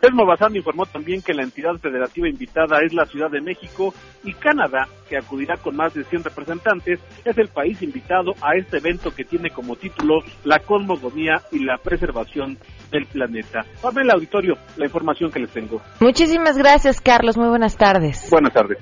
Esmo 0.02 0.26
Bazán 0.26 0.54
informó 0.54 0.86
también 0.86 1.22
que 1.22 1.34
la 1.34 1.42
entidad 1.42 1.74
federativa 1.78 2.28
invitada 2.28 2.78
es 2.84 2.92
la 2.92 3.06
Ciudad 3.06 3.30
de 3.30 3.40
México 3.40 3.92
y 4.24 4.34
Canadá, 4.34 4.86
que 5.08 5.16
acudirá 5.16 5.56
con 5.56 5.74
más 5.74 5.94
de 5.94 6.04
100 6.04 6.24
representantes, 6.24 7.00
es 7.24 7.38
el 7.38 7.48
país 7.48 7.82
invitado 7.82 8.32
a 8.40 8.56
este 8.56 8.76
evento 8.76 9.10
que 9.10 9.24
tiene 9.24 9.50
como 9.50 9.74
título 9.74 10.20
La 10.44 10.58
cosmogonía 10.60 11.42
y 11.50 11.64
la 11.64 11.78
preservación 11.78 12.58
del 12.92 13.06
planeta. 13.06 13.64
Pablo 13.82 14.02
el 14.02 14.10
auditorio, 14.10 14.54
la 14.76 14.84
información 14.84 15.30
que 15.30 15.40
les 15.40 15.50
tengo. 15.50 15.80
Muchísimas 16.00 16.56
gracias, 16.56 17.00
Carlos. 17.00 17.36
Muy 17.36 17.48
buenas 17.48 17.76
tardes. 17.76 18.28
Buenas 18.30 18.52
tardes. 18.52 18.78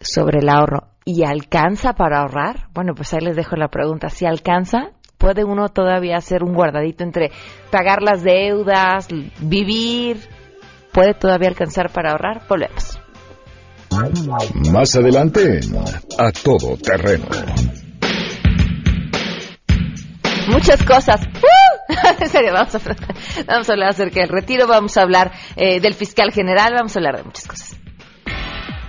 sobre 0.00 0.38
el 0.38 0.49
ahorro. 0.49 0.90
¿Y 1.04 1.25
alcanza 1.25 1.95
para 1.95 2.21
ahorrar? 2.21 2.68
Bueno, 2.73 2.95
pues 2.95 3.12
ahí 3.14 3.21
les 3.21 3.35
dejo 3.35 3.57
la 3.57 3.66
pregunta. 3.68 4.11
¿Si 4.11 4.26
alcanza? 4.26 4.92
¿Puede 5.18 5.45
uno 5.45 5.71
todavía 5.71 6.16
hacer 6.16 6.45
un 6.45 6.54
guardadito 6.54 7.02
entre 7.02 7.33
pagar 7.73 8.00
las 8.02 8.23
deudas, 8.23 9.09
vivir, 9.40 10.21
puede 10.92 11.14
todavía 11.14 11.49
alcanzar 11.49 11.90
para 11.90 12.12
ahorrar? 12.12 12.42
Volvemos. 12.49 12.99
Más 14.71 14.95
adelante, 14.97 15.61
a 16.18 16.30
todo 16.30 16.76
terreno. 16.76 17.26
Muchas 20.49 20.83
cosas. 20.85 21.21
¡Uh! 21.26 21.68
en 22.21 22.28
serio, 22.28 22.52
vamos 22.52 22.75
a, 22.75 22.80
vamos 23.47 23.68
a 23.68 23.73
hablar 23.73 23.88
acerca 23.90 24.21
del 24.21 24.28
retiro, 24.28 24.66
vamos 24.66 24.97
a 24.97 25.02
hablar 25.02 25.33
eh, 25.57 25.80
del 25.80 25.95
fiscal 25.95 26.33
general, 26.33 26.75
vamos 26.75 26.95
a 26.97 26.99
hablar 26.99 27.18
de 27.18 27.25
muchas 27.25 27.47
cosas. 27.47 27.76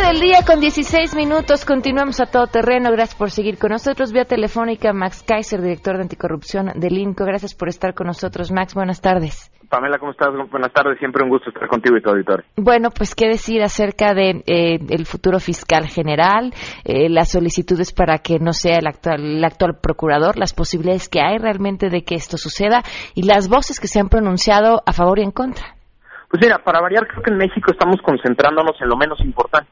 Del 0.00 0.20
día 0.20 0.38
con 0.46 0.60
16 0.60 1.14
minutos. 1.14 1.64
Continuamos 1.66 2.20
a 2.20 2.26
todo 2.26 2.46
terreno. 2.46 2.90
Gracias 2.90 3.16
por 3.16 3.30
seguir 3.30 3.58
con 3.58 3.70
nosotros. 3.70 4.12
Vía 4.12 4.24
telefónica, 4.24 4.92
Max 4.92 5.22
Kaiser, 5.26 5.60
director 5.60 5.96
de 5.96 6.02
anticorrupción 6.02 6.72
del 6.74 6.96
INCO. 6.96 7.24
Gracias 7.24 7.54
por 7.54 7.68
estar 7.68 7.92
con 7.92 8.06
nosotros, 8.06 8.50
Max. 8.50 8.74
Buenas 8.74 9.00
tardes. 9.00 9.52
Pamela, 9.68 9.98
¿cómo 9.98 10.12
estás? 10.12 10.28
Buenas 10.50 10.72
tardes. 10.72 10.98
Siempre 10.98 11.22
un 11.22 11.28
gusto 11.28 11.50
estar 11.50 11.68
contigo 11.68 11.96
y 11.96 12.02
tu 12.02 12.10
auditorio. 12.10 12.44
Bueno, 12.56 12.88
pues 12.90 13.14
qué 13.14 13.28
decir 13.28 13.62
acerca 13.62 14.14
de 14.14 14.42
eh, 14.46 14.78
el 14.88 15.06
futuro 15.06 15.38
fiscal 15.38 15.86
general, 15.86 16.52
eh, 16.84 17.08
las 17.08 17.32
solicitudes 17.32 17.92
para 17.92 18.18
que 18.18 18.38
no 18.38 18.52
sea 18.52 18.78
el 18.78 18.86
actual, 18.86 19.20
el 19.20 19.44
actual 19.44 19.78
procurador, 19.82 20.38
las 20.38 20.54
posibilidades 20.54 21.08
que 21.08 21.20
hay 21.20 21.38
realmente 21.38 21.90
de 21.90 22.02
que 22.02 22.14
esto 22.14 22.38
suceda 22.38 22.82
y 23.14 23.24
las 23.24 23.48
voces 23.48 23.78
que 23.78 23.86
se 23.86 24.00
han 24.00 24.08
pronunciado 24.08 24.82
a 24.86 24.92
favor 24.92 25.18
y 25.18 25.22
en 25.22 25.30
contra. 25.30 25.76
Pues 26.30 26.40
mira, 26.42 26.58
para 26.58 26.80
variar, 26.80 27.06
creo 27.06 27.22
que 27.22 27.30
en 27.32 27.38
México 27.38 27.70
estamos 27.70 28.00
concentrándonos 28.02 28.80
en 28.80 28.88
lo 28.88 28.96
menos 28.96 29.20
importante 29.20 29.70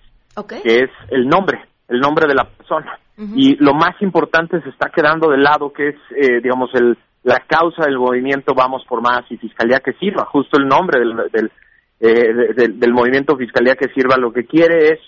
que 0.48 0.60
es 0.64 0.90
el 1.10 1.28
nombre, 1.28 1.60
el 1.88 2.00
nombre 2.00 2.26
de 2.26 2.34
la 2.34 2.44
persona. 2.44 2.98
Y 3.34 3.56
lo 3.56 3.74
más 3.74 4.00
importante 4.00 4.60
se 4.62 4.68
está 4.68 4.90
quedando 4.90 5.28
de 5.28 5.38
lado, 5.38 5.72
que 5.72 5.88
es, 5.88 5.96
eh, 6.16 6.40
digamos, 6.40 6.70
el, 6.74 6.96
la 7.24 7.40
causa 7.48 7.84
del 7.84 7.98
movimiento 7.98 8.54
Vamos 8.54 8.84
por 8.88 9.02
Más 9.02 9.22
y 9.28 9.36
Fiscalía 9.36 9.80
que 9.80 9.92
Sirva. 9.94 10.24
Justo 10.26 10.56
el 10.56 10.68
nombre 10.68 11.00
del, 11.00 11.16
del, 11.32 11.50
eh, 11.98 12.54
del, 12.54 12.92
movimiento 12.92 13.36
Fiscalía 13.36 13.74
que 13.74 13.88
Sirva 13.88 14.16
lo 14.16 14.32
que 14.32 14.46
quiere 14.46 14.92
es 14.92 15.00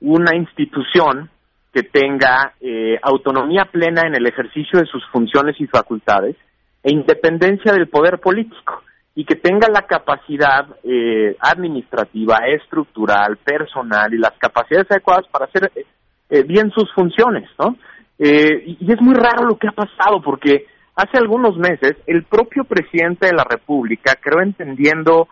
una 0.00 0.34
institución 0.34 1.30
que 1.72 1.84
tenga 1.84 2.54
eh, 2.60 2.98
autonomía 3.00 3.66
plena 3.66 4.02
en 4.08 4.16
el 4.16 4.26
ejercicio 4.26 4.80
de 4.80 4.86
sus 4.86 5.06
funciones 5.12 5.54
y 5.60 5.68
facultades 5.68 6.36
e 6.82 6.92
independencia 6.92 7.72
del 7.72 7.88
poder 7.88 8.18
político 8.18 8.82
y 9.14 9.24
que 9.24 9.36
tenga 9.36 9.68
la 9.68 9.82
capacidad 9.82 10.66
eh, 10.82 11.36
administrativa, 11.40 12.38
estructural, 12.46 13.36
personal 13.36 14.12
y 14.14 14.18
las 14.18 14.32
capacidades 14.38 14.90
adecuadas 14.90 15.26
para 15.30 15.44
hacer 15.46 15.70
eh, 15.74 15.86
eh, 16.30 16.42
bien 16.44 16.70
sus 16.70 16.90
funciones, 16.94 17.48
¿no? 17.58 17.76
y, 18.18 18.76
y 18.78 18.92
es 18.92 19.00
muy 19.00 19.14
raro 19.14 19.44
lo 19.44 19.56
que 19.56 19.66
ha 19.66 19.72
pasado 19.72 20.22
porque 20.22 20.66
hace 20.94 21.18
algunos 21.18 21.56
meses 21.56 21.96
el 22.06 22.22
propio 22.22 22.64
presidente 22.64 23.26
de 23.26 23.32
la 23.32 23.44
República, 23.44 24.14
creo 24.20 24.42
entendiendo 24.42 25.28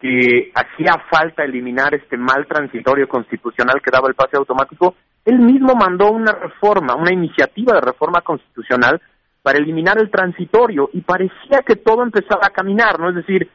que 0.00 0.50
hacía 0.54 1.02
falta 1.10 1.44
eliminar 1.44 1.94
este 1.94 2.16
mal 2.16 2.46
transitorio 2.46 3.08
constitucional 3.08 3.80
que 3.82 3.90
daba 3.90 4.08
el 4.08 4.14
pase 4.14 4.36
automático, 4.36 4.96
él 5.24 5.38
mismo 5.38 5.74
mandó 5.74 6.10
una 6.10 6.32
reforma, 6.32 6.94
una 6.94 7.12
iniciativa 7.12 7.74
de 7.74 7.80
reforma 7.80 8.20
constitucional 8.20 9.00
para 9.44 9.58
eliminar 9.58 9.98
el 9.98 10.10
transitorio 10.10 10.88
y 10.94 11.02
parecía 11.02 11.60
que 11.66 11.76
todo 11.76 12.02
empezaba 12.02 12.46
a 12.46 12.50
caminar, 12.50 12.98
¿no? 12.98 13.10
Es 13.10 13.16
decir, 13.16 13.50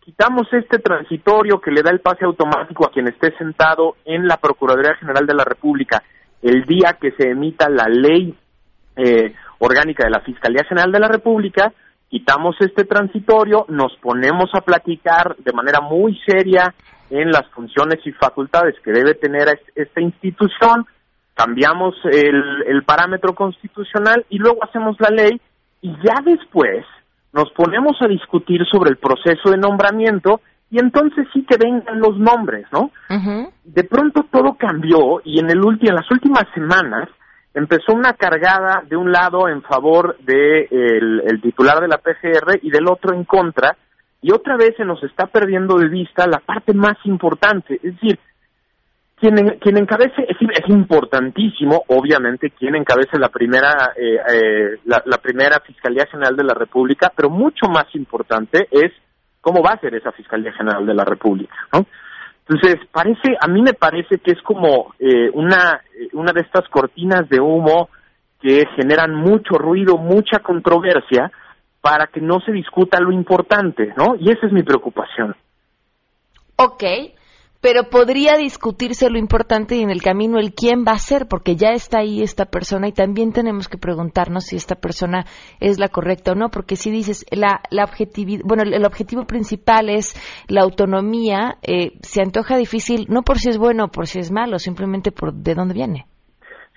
quitamos 0.00 0.50
este 0.50 0.78
transitorio 0.78 1.60
que 1.60 1.70
le 1.70 1.82
da 1.82 1.90
el 1.90 2.00
pase 2.00 2.24
automático 2.24 2.86
a 2.86 2.90
quien 2.90 3.08
esté 3.08 3.36
sentado 3.36 3.96
en 4.06 4.26
la 4.26 4.38
Procuraduría 4.38 4.94
General 4.94 5.26
de 5.26 5.34
la 5.34 5.44
República 5.44 6.02
el 6.40 6.64
día 6.64 6.96
que 6.98 7.12
se 7.12 7.28
emita 7.28 7.68
la 7.68 7.88
ley 7.88 8.34
eh, 8.96 9.34
orgánica 9.58 10.04
de 10.04 10.10
la 10.10 10.20
Fiscalía 10.20 10.64
General 10.64 10.90
de 10.90 11.00
la 11.00 11.08
República, 11.08 11.74
quitamos 12.08 12.56
este 12.60 12.84
transitorio, 12.84 13.66
nos 13.68 13.94
ponemos 13.98 14.48
a 14.54 14.62
platicar 14.62 15.36
de 15.36 15.52
manera 15.52 15.82
muy 15.82 16.18
seria 16.26 16.74
en 17.10 17.30
las 17.30 17.46
funciones 17.50 17.98
y 18.06 18.12
facultades 18.12 18.76
que 18.82 18.92
debe 18.92 19.12
tener 19.12 19.60
esta 19.74 20.00
institución, 20.00 20.86
cambiamos 21.34 21.94
el, 22.04 22.62
el 22.66 22.84
parámetro 22.84 23.34
constitucional 23.34 24.24
y 24.28 24.38
luego 24.38 24.64
hacemos 24.64 24.96
la 25.00 25.10
ley 25.10 25.40
y 25.82 25.92
ya 26.02 26.22
después 26.24 26.84
nos 27.32 27.50
ponemos 27.50 27.96
a 28.00 28.06
discutir 28.06 28.62
sobre 28.70 28.90
el 28.90 28.96
proceso 28.96 29.50
de 29.50 29.58
nombramiento 29.58 30.40
y 30.70 30.78
entonces 30.78 31.26
sí 31.32 31.44
que 31.44 31.56
vengan 31.56 32.00
los 32.00 32.18
nombres, 32.18 32.66
¿no? 32.72 32.90
De 33.64 33.84
pronto 33.84 34.24
todo 34.30 34.54
cambió 34.54 35.20
y 35.24 35.38
en 35.38 35.50
el 35.50 35.58
en 35.58 35.94
las 35.94 36.10
últimas 36.10 36.44
semanas 36.54 37.08
empezó 37.54 37.92
una 37.92 38.14
cargada 38.14 38.82
de 38.88 38.96
un 38.96 39.12
lado 39.12 39.48
en 39.48 39.62
favor 39.62 40.16
de 40.20 40.66
el, 40.70 41.40
titular 41.42 41.80
de 41.80 41.88
la 41.88 41.98
PGR 41.98 42.58
y 42.62 42.70
del 42.70 42.88
otro 42.88 43.14
en 43.14 43.24
contra 43.24 43.76
y 44.20 44.32
otra 44.32 44.56
vez 44.56 44.74
se 44.76 44.84
nos 44.84 45.02
está 45.04 45.26
perdiendo 45.26 45.76
de 45.76 45.88
vista 45.88 46.26
la 46.26 46.38
parte 46.38 46.72
más 46.72 46.96
importante, 47.04 47.74
es 47.74 47.94
decir, 47.94 48.18
quien, 49.16 49.58
quien 49.60 49.78
encabece, 49.78 50.26
es, 50.28 50.68
importantísimo, 50.68 51.84
obviamente, 51.88 52.50
quien 52.50 52.74
encabece 52.74 53.18
la 53.18 53.28
primera, 53.28 53.92
eh, 53.96 54.18
eh, 54.32 54.78
la, 54.84 55.18
primera 55.18 55.60
Fiscalía 55.60 56.06
General 56.10 56.36
de 56.36 56.44
la 56.44 56.54
República, 56.54 57.12
pero 57.14 57.30
mucho 57.30 57.66
más 57.68 57.86
importante 57.94 58.68
es 58.70 58.92
cómo 59.40 59.62
va 59.62 59.72
a 59.72 59.80
ser 59.80 59.94
esa 59.94 60.12
Fiscalía 60.12 60.52
General 60.52 60.84
de 60.84 60.94
la 60.94 61.04
República. 61.04 61.54
Entonces, 62.46 62.86
parece, 62.90 63.36
a 63.40 63.46
mí 63.46 63.62
me 63.62 63.74
parece 63.74 64.18
que 64.18 64.32
es 64.32 64.42
como 64.42 64.94
eh, 64.98 65.30
una, 65.32 65.80
una 66.12 66.32
de 66.32 66.40
estas 66.40 66.68
cortinas 66.68 67.28
de 67.28 67.40
humo 67.40 67.88
que 68.40 68.64
generan 68.76 69.14
mucho 69.14 69.54
ruido, 69.54 69.96
mucha 69.96 70.40
controversia, 70.40 71.30
para 71.80 72.08
que 72.08 72.20
no 72.20 72.40
se 72.40 72.52
discuta 72.52 73.00
lo 73.00 73.12
importante, 73.12 73.94
¿no? 73.96 74.16
Y 74.18 74.30
esa 74.30 74.46
es 74.46 74.52
mi 74.52 74.62
preocupación. 74.62 75.34
Ok 76.56 76.82
pero 77.64 77.84
podría 77.84 78.36
discutirse 78.36 79.08
lo 79.08 79.18
importante 79.18 79.76
y 79.76 79.80
en 79.80 79.88
el 79.88 80.02
camino 80.02 80.38
el 80.38 80.52
quién 80.52 80.84
va 80.86 80.92
a 80.92 80.98
ser, 80.98 81.26
porque 81.26 81.56
ya 81.56 81.70
está 81.70 82.00
ahí 82.00 82.20
esta 82.20 82.44
persona 82.44 82.88
y 82.88 82.92
también 82.92 83.32
tenemos 83.32 83.68
que 83.68 83.78
preguntarnos 83.78 84.44
si 84.44 84.56
esta 84.56 84.74
persona 84.74 85.24
es 85.60 85.78
la 85.78 85.88
correcta 85.88 86.32
o 86.32 86.34
no, 86.34 86.50
porque 86.50 86.76
si 86.76 86.90
dices 86.90 87.24
la, 87.30 87.62
la 87.70 87.84
objetividad, 87.84 88.42
bueno, 88.44 88.64
el, 88.64 88.84
objetivo 88.84 89.24
principal 89.24 89.88
es 89.88 90.14
la 90.46 90.60
autonomía, 90.60 91.56
eh, 91.62 91.92
se 92.02 92.20
antoja 92.20 92.58
difícil 92.58 93.06
no 93.08 93.22
por 93.22 93.38
si 93.38 93.48
es 93.48 93.56
bueno 93.56 93.84
o 93.84 93.88
por 93.88 94.08
si 94.08 94.18
es 94.18 94.30
malo, 94.30 94.58
simplemente 94.58 95.10
por 95.10 95.32
de 95.32 95.54
dónde 95.54 95.72
viene. 95.72 96.04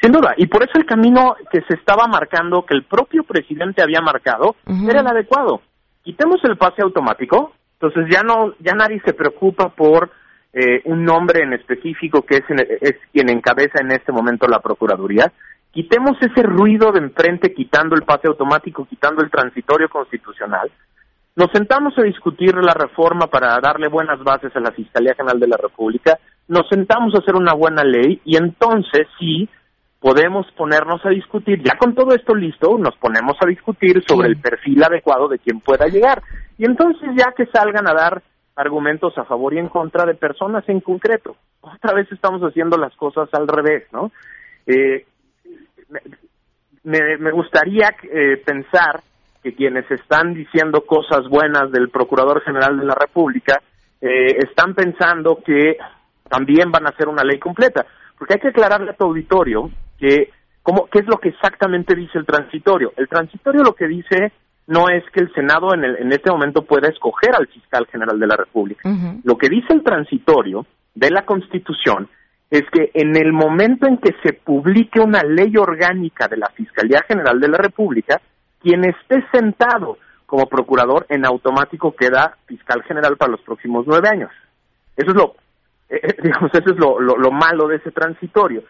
Sin 0.02 0.14
duda, 0.14 0.36
y 0.38 0.48
por 0.48 0.64
eso 0.64 0.72
el 0.76 0.86
camino 0.86 1.36
que 1.52 1.60
se 1.68 1.76
estaba 1.78 2.08
marcando, 2.08 2.66
que 2.66 2.76
el 2.76 2.86
propio 2.86 3.24
presidente 3.24 3.84
había 3.84 4.00
marcado, 4.00 4.56
era 4.66 5.02
el 5.02 5.08
adecuado. 5.08 5.60
Quitemos 6.02 6.38
el 6.44 6.58
pase 6.58 6.82
automático, 6.82 7.52
entonces 7.74 8.06
ya 8.10 8.24
no, 8.24 8.54
ya 8.62 8.72
nadie 8.74 9.02
se 9.04 9.12
preocupa 9.12 9.68
por 9.76 10.12
eh, 10.60 10.82
un 10.86 11.06
nombre 11.06 11.44
en 11.44 11.54
específico 11.54 12.24
que 12.24 12.38
es, 12.38 12.44
es 12.82 12.96
quien 13.14 13.30
encabeza 13.30 13.80
en 13.80 13.92
este 13.92 14.12
momento 14.12 14.48
la 14.48 14.60
Procuraduría. 14.60 15.32
Quitemos 15.72 16.18
ese 16.20 16.42
ruido 16.42 16.92
de 16.92 16.98
enfrente, 16.98 17.54
quitando 17.54 17.96
el 17.96 18.02
pase 18.02 18.28
automático, 18.28 18.88
quitando 18.90 19.22
el 19.22 19.30
transitorio 19.30 19.88
constitucional. 19.88 20.72
Nos 21.36 21.52
sentamos 21.52 21.94
a 22.00 22.02
discutir 22.02 22.56
la 22.56 22.74
reforma 22.74 23.28
para 23.28 23.60
darle 23.60 23.88
buenas 23.88 24.24
bases 24.24 24.56
a 24.56 24.60
la 24.60 24.72
Fiscalía 24.72 25.14
General 25.14 25.40
de 25.40 25.48
la 25.48 25.58
República. 25.58 26.18
Nos 26.48 26.68
sentamos 26.70 27.14
a 27.14 27.20
hacer 27.20 27.36
una 27.36 27.54
buena 27.54 27.84
ley 27.84 28.20
y 28.26 28.36
entonces 28.38 29.06
sí 29.20 29.48
podemos 30.00 30.48
ponernos 30.54 31.06
a 31.06 31.10
discutir, 31.10 31.62
ya 31.62 31.78
con 31.78 31.94
todo 31.94 32.16
esto 32.16 32.34
listo, 32.34 32.80
nos 32.80 32.96
ponemos 32.96 33.38
a 33.42 33.46
discutir 33.46 34.04
sobre 34.08 34.30
el 34.30 34.38
perfil 34.38 34.84
adecuado 34.84 35.28
de 35.28 35.38
quien 35.38 35.60
pueda 35.60 35.86
llegar. 35.86 36.24
Y 36.58 36.66
entonces 36.66 37.10
ya 37.16 37.32
que 37.38 37.46
salgan 37.46 37.88
a 37.88 37.94
dar 37.94 38.24
argumentos 38.58 39.18
a 39.18 39.24
favor 39.24 39.54
y 39.54 39.60
en 39.60 39.70
contra 39.70 40.04
de 40.06 40.16
personas 40.16 40.68
en 40.68 40.82
concreto. 40.82 41.38
Otra 41.62 41.94
vez 41.94 42.12
estamos 42.12 42.42
haciendo 42.42 42.76
las 42.78 42.94
cosas 42.96 43.30
al 43.34 43.48
revés, 43.48 43.86
¿no? 43.94 44.12
Eh, 44.66 45.06
me, 46.84 47.18
me, 47.18 47.32
gustaría 47.32 47.96
eh, 48.04 48.42
pensar 48.44 49.02
que 49.44 49.54
quienes 49.54 49.90
están 49.92 50.34
diciendo 50.34 50.82
cosas 50.86 51.30
buenas 51.30 51.72
del 51.72 51.90
Procurador 51.90 52.42
General 52.42 52.78
de 52.78 52.86
la 52.86 52.96
República 52.96 53.62
eh, 54.02 54.38
están 54.38 54.74
pensando 54.74 55.40
que 55.46 55.78
también 56.28 56.72
van 56.72 56.88
a 56.88 56.90
hacer 56.90 57.08
una 57.08 57.24
ley 57.24 57.40
completa, 57.40 57.86
porque 58.18 58.34
hay 58.34 58.40
que 58.40 58.50
aclararle 58.50 58.92
a 58.92 58.96
tu 58.96 59.06
auditorio 59.06 59.70
que 60.00 60.32
cómo, 60.64 60.88
qué 60.88 61.00
es 61.00 61.08
lo 61.08 61.18
que 61.20 61.30
exactamente 61.30 61.96
dice 61.96 62.18
el 62.18 62.26
transitorio. 62.26 62.92
El 62.98 63.08
transitorio 63.08 63.64
lo 63.64 63.74
que 63.74 63.88
dice 63.88 64.32
no 64.68 64.90
es 64.90 65.04
que 65.12 65.22
el 65.22 65.34
Senado 65.34 65.74
en, 65.74 65.84
el, 65.84 65.96
en 65.98 66.12
este 66.12 66.30
momento 66.30 66.64
pueda 66.64 66.90
escoger 66.90 67.34
al 67.36 67.48
fiscal 67.48 67.88
general 67.88 68.20
de 68.20 68.28
la 68.28 68.36
República. 68.36 68.90
Lo 69.24 69.38
que 69.38 69.50
dice 69.50 69.74
el 69.74 69.84
transitorio 69.84 70.66
de 70.94 71.10
la 71.10 71.26
Constitución 71.26 72.10
es 72.50 72.64
que 72.72 72.92
en 72.94 73.16
el 73.16 73.34
momento 73.34 73.88
en 73.88 73.98
que 73.98 74.16
se 74.24 74.34
publique 74.34 75.00
una 75.00 75.24
ley 75.24 75.56
orgánica 75.58 76.28
de 76.28 76.38
la 76.38 76.50
Fiscalía 76.50 77.04
General 77.08 77.40
de 77.40 77.50
la 77.50 77.58
República, 77.58 78.22
quien 78.62 78.86
esté 78.86 79.26
sentado 79.32 79.98
como 80.26 80.48
procurador, 80.48 81.06
en 81.10 81.26
automático 81.26 81.96
queda 81.96 82.38
fiscal 82.46 82.84
general 82.84 83.16
para 83.18 83.32
los 83.32 83.42
próximos 83.42 83.86
nueve 83.88 84.10
años. 84.10 84.32
Eso 84.96 85.12
es 85.12 85.16
lo, 85.16 85.36
eh, 85.90 86.16
digamos, 86.24 86.52
eso 86.54 86.72
es 86.72 86.78
lo, 86.78 87.00
lo, 87.00 87.32
malo 87.32 87.68
de 87.68 87.78
ese 87.78 87.92
transitorio. 87.92 88.64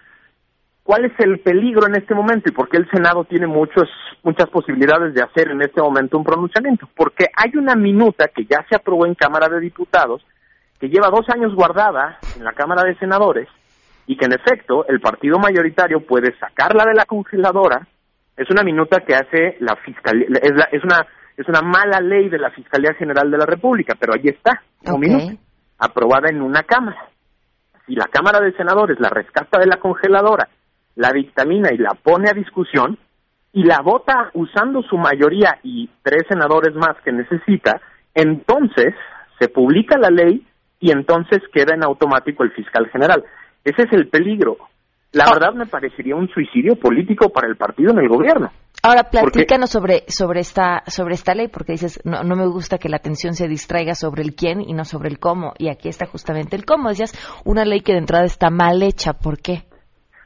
¿Cuál 0.87 1.03
es 1.03 1.19
el 1.19 1.39
peligro 1.39 1.85
en 1.85 1.95
este 1.95 2.15
momento 2.15 2.47
y 2.47 2.53
por 2.53 2.69
qué 2.69 2.77
el 2.77 2.89
Senado 2.89 3.25
tiene 3.25 3.45
muchos, 3.45 3.89
muchas 4.23 4.47
posibilidades 4.49 5.13
de 5.13 5.21
hacer 5.21 5.49
en 5.51 5.61
este 5.61 5.81
momento 5.81 6.17
un 6.17 6.23
pronunciamiento? 6.23 6.87
Porque 6.95 7.27
hay 7.35 7.51
una 7.57 7.75
minuta 7.75 8.29
que 8.29 8.45
ya 8.45 8.65
se 8.69 8.77
aprobó 8.77 9.05
en 9.05 9.13
Cámara 9.13 9.49
de 9.49 9.59
Diputados, 9.59 10.25
que 10.79 10.87
lleva 10.87 11.09
dos 11.09 11.27
años 11.27 11.53
guardada 11.53 12.19
en 12.37 12.45
la 12.45 12.53
Cámara 12.53 12.83
de 12.83 12.95
Senadores 12.99 13.49
y 14.05 14.15
que 14.15 14.27
en 14.27 14.31
efecto 14.31 14.87
el 14.87 15.01
partido 15.01 15.37
mayoritario 15.39 16.07
puede 16.07 16.33
sacarla 16.39 16.85
de 16.85 16.93
la 16.93 17.03
congeladora. 17.03 17.85
Es 18.37 18.49
una 18.49 18.63
minuta 18.63 19.01
que 19.01 19.13
hace 19.13 19.57
la 19.59 19.75
fiscalía, 19.75 20.27
es, 20.41 20.53
es 20.71 20.83
una 20.85 21.05
es 21.35 21.49
una 21.49 21.61
mala 21.63 21.99
ley 21.99 22.29
de 22.29 22.39
la 22.39 22.51
Fiscalía 22.51 22.93
General 22.93 23.29
de 23.29 23.37
la 23.37 23.45
República, 23.45 23.93
pero 23.99 24.13
ahí 24.13 24.29
está, 24.29 24.63
como 24.85 24.99
minuta, 24.99 25.33
aprobada 25.79 26.29
en 26.29 26.41
una 26.41 26.63
Cámara. 26.63 27.09
Si 27.85 27.93
la 27.93 28.05
Cámara 28.05 28.39
de 28.39 28.53
Senadores 28.53 28.97
la 29.01 29.09
rescata 29.09 29.59
de 29.59 29.67
la 29.67 29.79
congeladora 29.79 30.47
la 30.97 31.11
dictamina 31.11 31.69
y 31.71 31.77
la 31.77 31.91
pone 31.91 32.29
a 32.29 32.33
discusión 32.33 32.97
y 33.53 33.63
la 33.63 33.79
vota 33.81 34.31
usando 34.33 34.81
su 34.81 34.97
mayoría 34.97 35.59
y 35.63 35.89
tres 36.03 36.23
senadores 36.27 36.75
más 36.75 36.97
que 37.05 37.11
necesita, 37.11 37.79
entonces 38.13 38.93
se 39.39 39.47
publica 39.47 39.97
la 39.97 40.09
ley 40.09 40.45
y 40.79 40.91
entonces 40.91 41.41
queda 41.53 41.75
en 41.75 41.83
automático 41.83 42.43
el 42.43 42.51
fiscal 42.51 42.89
general. 42.91 43.23
Ese 43.63 43.83
es 43.83 43.93
el 43.93 44.09
peligro. 44.09 44.57
La 45.11 45.25
ah. 45.25 45.33
verdad 45.33 45.53
me 45.53 45.65
parecería 45.65 46.15
un 46.15 46.27
suicidio 46.29 46.75
político 46.75 47.29
para 47.29 47.47
el 47.47 47.55
partido 47.55 47.91
en 47.91 47.99
el 47.99 48.09
gobierno. 48.09 48.51
Ahora 48.83 49.03
platícanos 49.03 49.69
sobre 49.69 50.03
sobre 50.07 50.39
esta 50.39 50.83
sobre 50.87 51.15
esta 51.15 51.33
ley 51.33 51.47
porque 51.47 51.73
dices 51.73 51.99
no 52.05 52.23
no 52.23 52.35
me 52.35 52.47
gusta 52.47 52.77
que 52.77 52.89
la 52.89 52.97
atención 52.97 53.33
se 53.33 53.47
distraiga 53.47 53.95
sobre 53.95 54.21
el 54.21 54.35
quién 54.35 54.61
y 54.61 54.73
no 54.73 54.85
sobre 54.85 55.09
el 55.09 55.19
cómo 55.19 55.53
y 55.57 55.69
aquí 55.69 55.89
está 55.89 56.05
justamente 56.05 56.55
el 56.55 56.65
cómo 56.65 56.89
decías 56.89 57.13
una 57.43 57.65
ley 57.65 57.81
que 57.81 57.93
de 57.93 57.99
entrada 57.99 58.25
está 58.25 58.49
mal 58.51 58.83
hecha 58.83 59.13
¿por 59.13 59.39
qué? 59.39 59.63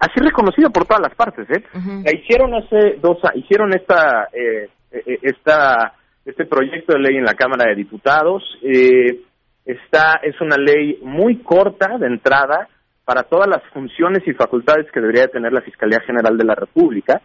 Así 0.02 0.20
reconocido 0.20 0.72
por 0.72 0.86
todas 0.86 1.02
las 1.02 1.16
partes, 1.16 1.48
¿eh? 1.52 1.64
hicieron 2.12 2.56
hace 2.56 2.98
dos, 3.00 3.20
hicieron 3.36 3.72
esta, 3.74 4.28
eh, 4.34 4.68
eh, 4.92 5.20
esta, 5.22 5.94
este 6.26 6.46
proyecto 6.46 6.94
de 6.94 7.00
ley 7.00 7.18
en 7.18 7.24
la 7.24 7.36
Cámara 7.36 7.70
de 7.70 7.76
Diputados. 7.76 8.44
Eh, 8.64 9.22
está, 9.64 10.20
es 10.24 10.42
una 10.42 10.58
ley 10.58 11.00
muy 11.04 11.38
corta 11.44 12.00
de 12.00 12.08
entrada 12.08 12.68
para 13.06 13.24
todas 13.24 13.48
las 13.48 13.62
funciones 13.74 14.28
y 14.28 14.34
facultades 14.34 14.92
que 14.92 15.00
debería 15.00 15.28
tener 15.28 15.54
la 15.54 15.62
Fiscalía 15.62 16.00
General 16.00 16.36
de 16.36 16.46
la 16.46 16.56
República. 16.56 17.22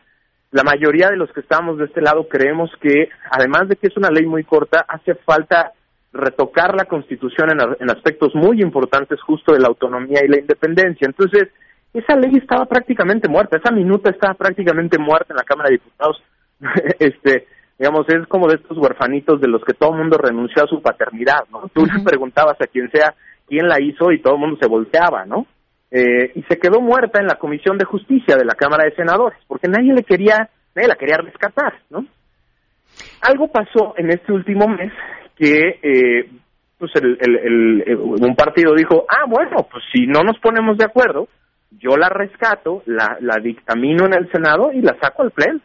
La 0.50 0.62
mayoría 0.62 1.08
de 1.08 1.16
los 1.16 1.32
que 1.32 1.40
estamos 1.40 1.78
de 1.78 1.86
este 1.86 2.02
lado 2.02 2.28
creemos 2.28 2.70
que, 2.80 3.08
además 3.30 3.68
de 3.68 3.76
que 3.76 3.86
es 3.86 3.96
una 3.96 4.10
ley 4.10 4.26
muy 4.26 4.44
corta, 4.44 4.84
hace 4.86 5.14
falta 5.14 5.72
retocar 6.12 6.74
la 6.74 6.84
Constitución 6.84 7.50
en, 7.50 7.58
en 7.80 7.90
aspectos 7.90 8.34
muy 8.34 8.60
importantes 8.60 9.20
justo 9.22 9.54
de 9.54 9.60
la 9.60 9.68
autonomía 9.68 10.20
y 10.22 10.28
la 10.28 10.40
independencia. 10.40 11.06
Entonces, 11.06 11.48
esa 11.98 12.16
ley 12.16 12.32
estaba 12.36 12.66
prácticamente 12.66 13.28
muerta, 13.28 13.56
esa 13.56 13.72
minuta 13.72 14.10
estaba 14.10 14.34
prácticamente 14.34 14.98
muerta 14.98 15.32
en 15.32 15.36
la 15.36 15.44
Cámara 15.44 15.68
de 15.68 15.76
Diputados. 15.76 16.22
este, 16.98 17.46
digamos, 17.78 18.06
es 18.08 18.26
como 18.28 18.48
de 18.48 18.56
estos 18.56 18.78
huerfanitos 18.78 19.40
de 19.40 19.48
los 19.48 19.62
que 19.64 19.74
todo 19.74 19.92
el 19.92 19.98
mundo 19.98 20.18
renunció 20.18 20.64
a 20.64 20.68
su 20.68 20.80
paternidad, 20.80 21.44
¿no? 21.50 21.68
Tú 21.72 21.84
le 21.86 22.02
preguntabas 22.02 22.60
a 22.60 22.66
quien 22.66 22.90
sea 22.90 23.14
quién 23.46 23.68
la 23.68 23.80
hizo 23.80 24.12
y 24.12 24.20
todo 24.20 24.34
el 24.34 24.40
mundo 24.40 24.58
se 24.60 24.68
volteaba, 24.68 25.24
¿no? 25.24 25.46
Eh, 25.90 26.32
y 26.34 26.42
se 26.42 26.58
quedó 26.58 26.80
muerta 26.80 27.20
en 27.20 27.26
la 27.26 27.36
Comisión 27.36 27.78
de 27.78 27.84
Justicia 27.84 28.36
de 28.36 28.44
la 28.44 28.54
Cámara 28.54 28.84
de 28.84 28.94
Senadores, 28.94 29.38
porque 29.46 29.68
nadie 29.68 29.94
le 29.94 30.02
quería, 30.02 30.48
nadie 30.74 30.88
la 30.88 30.96
quería 30.96 31.18
rescatar, 31.18 31.74
¿no? 31.90 32.04
Algo 33.22 33.48
pasó 33.48 33.94
en 33.96 34.10
este 34.10 34.32
último 34.32 34.68
mes 34.68 34.92
que, 35.36 35.78
eh, 35.82 36.30
pues, 36.78 36.90
el, 36.96 37.18
el, 37.20 37.96
un 37.96 38.34
partido 38.34 38.74
dijo, 38.74 39.04
ah, 39.08 39.24
bueno, 39.28 39.66
pues 39.70 39.84
si 39.92 40.06
no 40.06 40.22
nos 40.22 40.38
ponemos 40.38 40.76
de 40.78 40.84
acuerdo, 40.84 41.28
yo 41.78 41.96
la 41.96 42.08
rescato, 42.08 42.82
la, 42.86 43.16
la 43.20 43.36
dictamino 43.36 44.06
en 44.06 44.14
el 44.14 44.30
Senado 44.30 44.72
y 44.72 44.80
la 44.80 44.96
saco 45.00 45.22
al 45.22 45.30
Pleno. 45.30 45.60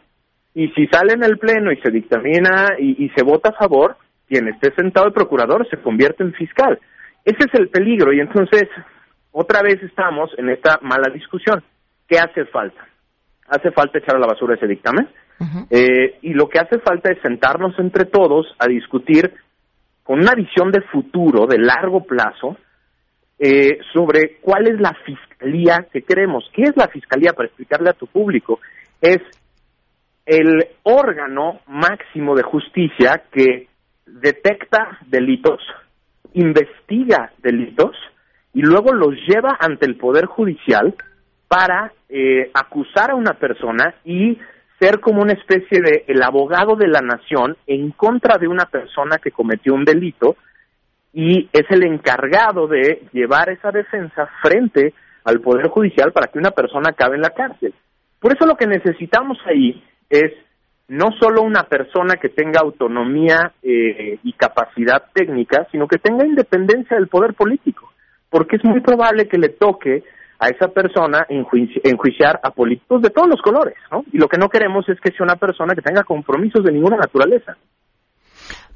Y 0.54 0.68
si 0.68 0.86
sale 0.86 1.14
en 1.14 1.22
el 1.22 1.38
Pleno 1.38 1.72
y 1.72 1.80
se 1.80 1.90
dictamina 1.90 2.76
y, 2.78 3.08
se 3.16 3.24
vota 3.24 3.50
a 3.50 3.58
favor, 3.58 3.96
quien 4.28 4.48
esté 4.48 4.72
sentado 4.74 5.06
el 5.06 5.12
procurador 5.12 5.66
se 5.68 5.78
convierte 5.78 6.22
en 6.22 6.34
fiscal. 6.34 6.78
Ese 7.24 7.38
es 7.38 7.54
el 7.54 7.68
peligro 7.68 8.12
y 8.12 8.20
entonces 8.20 8.68
otra 9.30 9.62
vez 9.62 9.82
estamos 9.82 10.30
en 10.36 10.50
esta 10.50 10.78
mala 10.82 11.12
discusión. 11.12 11.62
¿Qué 12.06 12.18
hace 12.18 12.44
falta? 12.46 12.86
Hace 13.48 13.70
falta 13.70 13.98
echar 13.98 14.16
a 14.16 14.18
la 14.18 14.26
basura 14.26 14.54
ese 14.54 14.66
dictamen 14.66 15.08
eh, 15.70 16.18
y 16.22 16.34
lo 16.34 16.48
que 16.48 16.58
hace 16.58 16.78
falta 16.78 17.10
es 17.10 17.20
sentarnos 17.22 17.78
entre 17.78 18.04
todos 18.04 18.46
a 18.58 18.66
discutir 18.66 19.32
con 20.02 20.20
una 20.20 20.34
visión 20.34 20.70
de 20.70 20.82
futuro, 20.82 21.46
de 21.46 21.58
largo 21.58 22.04
plazo, 22.04 22.56
eh, 23.38 23.78
sobre 23.92 24.38
cuál 24.40 24.68
es 24.68 24.80
la 24.80 24.96
fiscalía 25.42 25.86
que 25.92 26.02
queremos. 26.02 26.48
¿Qué 26.54 26.62
es 26.62 26.76
la 26.76 26.88
fiscalía? 26.88 27.32
Para 27.32 27.48
explicarle 27.48 27.90
a 27.90 27.94
tu 27.94 28.06
público, 28.06 28.60
es 29.00 29.20
el 30.24 30.66
órgano 30.84 31.60
máximo 31.66 32.34
de 32.34 32.42
justicia 32.42 33.24
que 33.32 33.68
detecta 34.06 34.98
delitos, 35.06 35.60
investiga 36.34 37.32
delitos 37.38 37.96
y 38.54 38.62
luego 38.62 38.92
los 38.92 39.14
lleva 39.26 39.56
ante 39.58 39.86
el 39.86 39.96
Poder 39.96 40.26
Judicial 40.26 40.94
para 41.48 41.92
eh, 42.08 42.50
acusar 42.54 43.10
a 43.10 43.14
una 43.14 43.34
persona 43.34 43.94
y 44.04 44.38
ser 44.78 45.00
como 45.00 45.22
una 45.22 45.32
especie 45.32 45.80
de 45.80 46.04
el 46.06 46.22
abogado 46.22 46.76
de 46.76 46.88
la 46.88 47.00
nación 47.00 47.56
en 47.66 47.90
contra 47.90 48.38
de 48.38 48.48
una 48.48 48.66
persona 48.66 49.18
que 49.18 49.30
cometió 49.30 49.74
un 49.74 49.84
delito 49.84 50.36
y 51.12 51.48
es 51.52 51.64
el 51.70 51.84
encargado 51.84 52.66
de 52.66 53.02
llevar 53.12 53.50
esa 53.50 53.70
defensa 53.70 54.28
frente 54.40 54.94
al 55.24 55.40
Poder 55.40 55.68
Judicial 55.68 56.12
para 56.12 56.28
que 56.28 56.38
una 56.38 56.50
persona 56.50 56.90
acabe 56.90 57.16
en 57.16 57.22
la 57.22 57.30
cárcel. 57.30 57.74
Por 58.18 58.32
eso 58.32 58.46
lo 58.46 58.56
que 58.56 58.66
necesitamos 58.66 59.38
ahí 59.46 59.82
es 60.08 60.32
no 60.88 61.10
solo 61.18 61.42
una 61.42 61.64
persona 61.64 62.16
que 62.16 62.28
tenga 62.28 62.60
autonomía 62.60 63.52
eh, 63.62 64.18
y 64.22 64.32
capacidad 64.34 65.04
técnica, 65.12 65.66
sino 65.72 65.88
que 65.88 65.98
tenga 65.98 66.26
independencia 66.26 66.96
del 66.96 67.08
poder 67.08 67.34
político, 67.34 67.90
porque 68.28 68.56
es 68.56 68.64
muy 68.64 68.80
probable 68.80 69.26
que 69.26 69.38
le 69.38 69.48
toque 69.48 70.02
a 70.38 70.48
esa 70.48 70.68
persona 70.68 71.24
enjuiciar 71.28 72.40
a 72.42 72.50
políticos 72.50 73.00
de 73.00 73.10
todos 73.10 73.28
los 73.28 73.40
colores, 73.40 73.76
¿no? 73.90 74.04
Y 74.12 74.18
lo 74.18 74.28
que 74.28 74.38
no 74.38 74.48
queremos 74.48 74.88
es 74.88 75.00
que 75.00 75.12
sea 75.12 75.24
una 75.24 75.36
persona 75.36 75.74
que 75.74 75.82
tenga 75.82 76.02
compromisos 76.02 76.64
de 76.64 76.72
ninguna 76.72 76.96
naturaleza. 76.96 77.56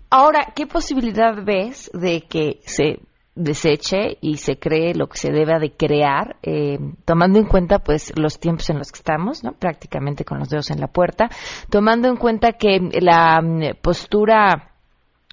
Ahora, 0.08 0.46
¿qué 0.54 0.66
posibilidad 0.66 1.44
ves 1.44 1.90
de 1.92 2.22
que 2.30 2.60
se 2.60 3.00
deseche 3.36 4.16
y 4.20 4.38
se 4.38 4.58
cree 4.58 4.94
lo 4.94 5.06
que 5.06 5.18
se 5.18 5.30
debe 5.30 5.58
de 5.60 5.72
crear, 5.72 6.36
eh, 6.42 6.78
tomando 7.04 7.38
en 7.38 7.44
cuenta 7.44 7.78
pues 7.78 8.12
los 8.18 8.40
tiempos 8.40 8.68
en 8.70 8.78
los 8.78 8.90
que 8.90 8.98
estamos, 8.98 9.44
¿no? 9.44 9.52
prácticamente 9.52 10.24
con 10.24 10.38
los 10.38 10.48
dedos 10.48 10.70
en 10.70 10.80
la 10.80 10.88
puerta, 10.88 11.28
tomando 11.70 12.08
en 12.08 12.16
cuenta 12.16 12.52
que 12.52 12.80
la 13.00 13.40
mm, 13.42 13.76
postura 13.82 14.72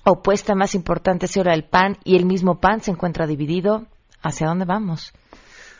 opuesta 0.05 0.53
más 0.53 0.75
importante 0.75 1.25
es 1.25 1.37
la 1.37 1.53
del 1.53 1.63
PAN 1.63 1.95
y 2.03 2.17
el 2.17 2.25
mismo 2.25 2.59
PAN 2.59 2.81
se 2.81 2.91
encuentra 2.91 3.25
dividido, 3.25 3.87
¿hacia 4.21 4.47
dónde 4.47 4.65
vamos? 4.65 5.13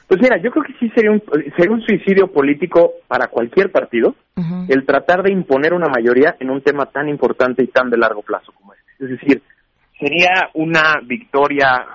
Pues 0.07 0.21
mira, 0.21 0.37
yo 0.41 0.51
creo 0.51 0.63
que 0.63 0.73
sí 0.79 0.89
sería 0.95 1.11
un, 1.11 1.21
sería 1.57 1.73
un 1.73 1.81
suicidio 1.81 2.31
político 2.31 2.93
para 3.07 3.27
cualquier 3.27 3.71
partido 3.71 4.15
el 4.67 4.85
tratar 4.85 5.21
de 5.21 5.31
imponer 5.31 5.73
una 5.73 5.87
mayoría 5.87 6.35
en 6.39 6.49
un 6.49 6.61
tema 6.61 6.85
tan 6.87 7.07
importante 7.07 7.63
y 7.63 7.67
tan 7.67 7.89
de 7.89 7.97
largo 7.97 8.21
plazo 8.21 8.51
como 8.53 8.73
este. 8.73 9.03
Es 9.03 9.09
decir, 9.11 9.41
sería 9.99 10.49
una 10.53 10.99
victoria 11.05 11.85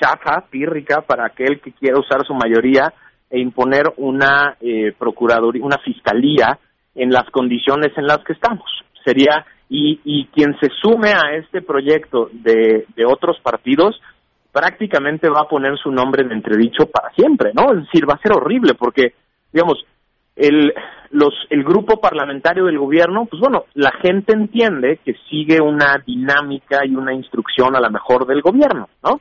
chafa, 0.00 0.46
pírrica, 0.50 1.02
para 1.02 1.26
aquel 1.26 1.60
que 1.60 1.72
quiera 1.72 1.98
usar 1.98 2.24
su 2.26 2.34
mayoría 2.34 2.92
e 3.28 3.38
imponer 3.38 3.84
una 3.98 4.56
eh, 4.60 4.92
procuraduría, 4.98 5.64
una 5.64 5.78
fiscalía 5.78 6.58
en 6.94 7.10
las 7.10 7.28
condiciones 7.30 7.96
en 7.96 8.06
las 8.06 8.18
que 8.24 8.32
estamos. 8.32 8.64
Sería, 9.04 9.44
y, 9.68 10.00
y 10.04 10.26
quien 10.26 10.56
se 10.60 10.68
sume 10.82 11.10
a 11.10 11.34
este 11.36 11.62
proyecto 11.62 12.28
de, 12.32 12.86
de 12.94 13.04
otros 13.06 13.38
partidos, 13.40 14.00
prácticamente 14.52 15.28
va 15.28 15.42
a 15.42 15.48
poner 15.48 15.78
su 15.78 15.90
nombre 15.90 16.22
en 16.22 16.32
entredicho 16.32 16.86
para 16.86 17.10
siempre, 17.14 17.52
¿no? 17.54 17.72
Es 17.72 17.84
decir, 17.84 18.08
va 18.08 18.14
a 18.14 18.22
ser 18.22 18.32
horrible 18.32 18.74
porque, 18.74 19.14
digamos, 19.52 19.78
el, 20.36 20.72
los, 21.10 21.34
el 21.50 21.62
grupo 21.64 22.00
parlamentario 22.00 22.64
del 22.64 22.78
gobierno, 22.78 23.26
pues 23.26 23.40
bueno, 23.40 23.64
la 23.74 23.92
gente 24.02 24.32
entiende 24.32 24.98
que 25.04 25.14
sigue 25.28 25.60
una 25.60 26.02
dinámica 26.04 26.84
y 26.84 26.94
una 26.94 27.14
instrucción 27.14 27.76
a 27.76 27.80
la 27.80 27.90
mejor 27.90 28.26
del 28.26 28.42
gobierno, 28.42 28.88
¿no? 29.04 29.20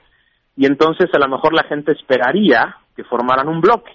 Y 0.59 0.65
entonces 0.65 1.09
a 1.13 1.19
lo 1.19 1.29
mejor 1.29 1.53
la 1.53 1.63
gente 1.63 1.93
esperaría 1.93 2.75
que 2.93 3.05
formaran 3.05 3.47
un 3.47 3.61
bloque. 3.61 3.93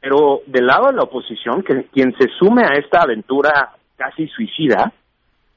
Pero 0.00 0.40
del 0.46 0.66
lado 0.66 0.86
de 0.86 0.94
la 0.94 1.02
oposición, 1.02 1.62
que 1.62 1.88
quien 1.92 2.14
se 2.18 2.26
sume 2.38 2.62
a 2.64 2.72
esta 2.72 3.02
aventura 3.02 3.72
casi 3.96 4.26
suicida, 4.28 4.90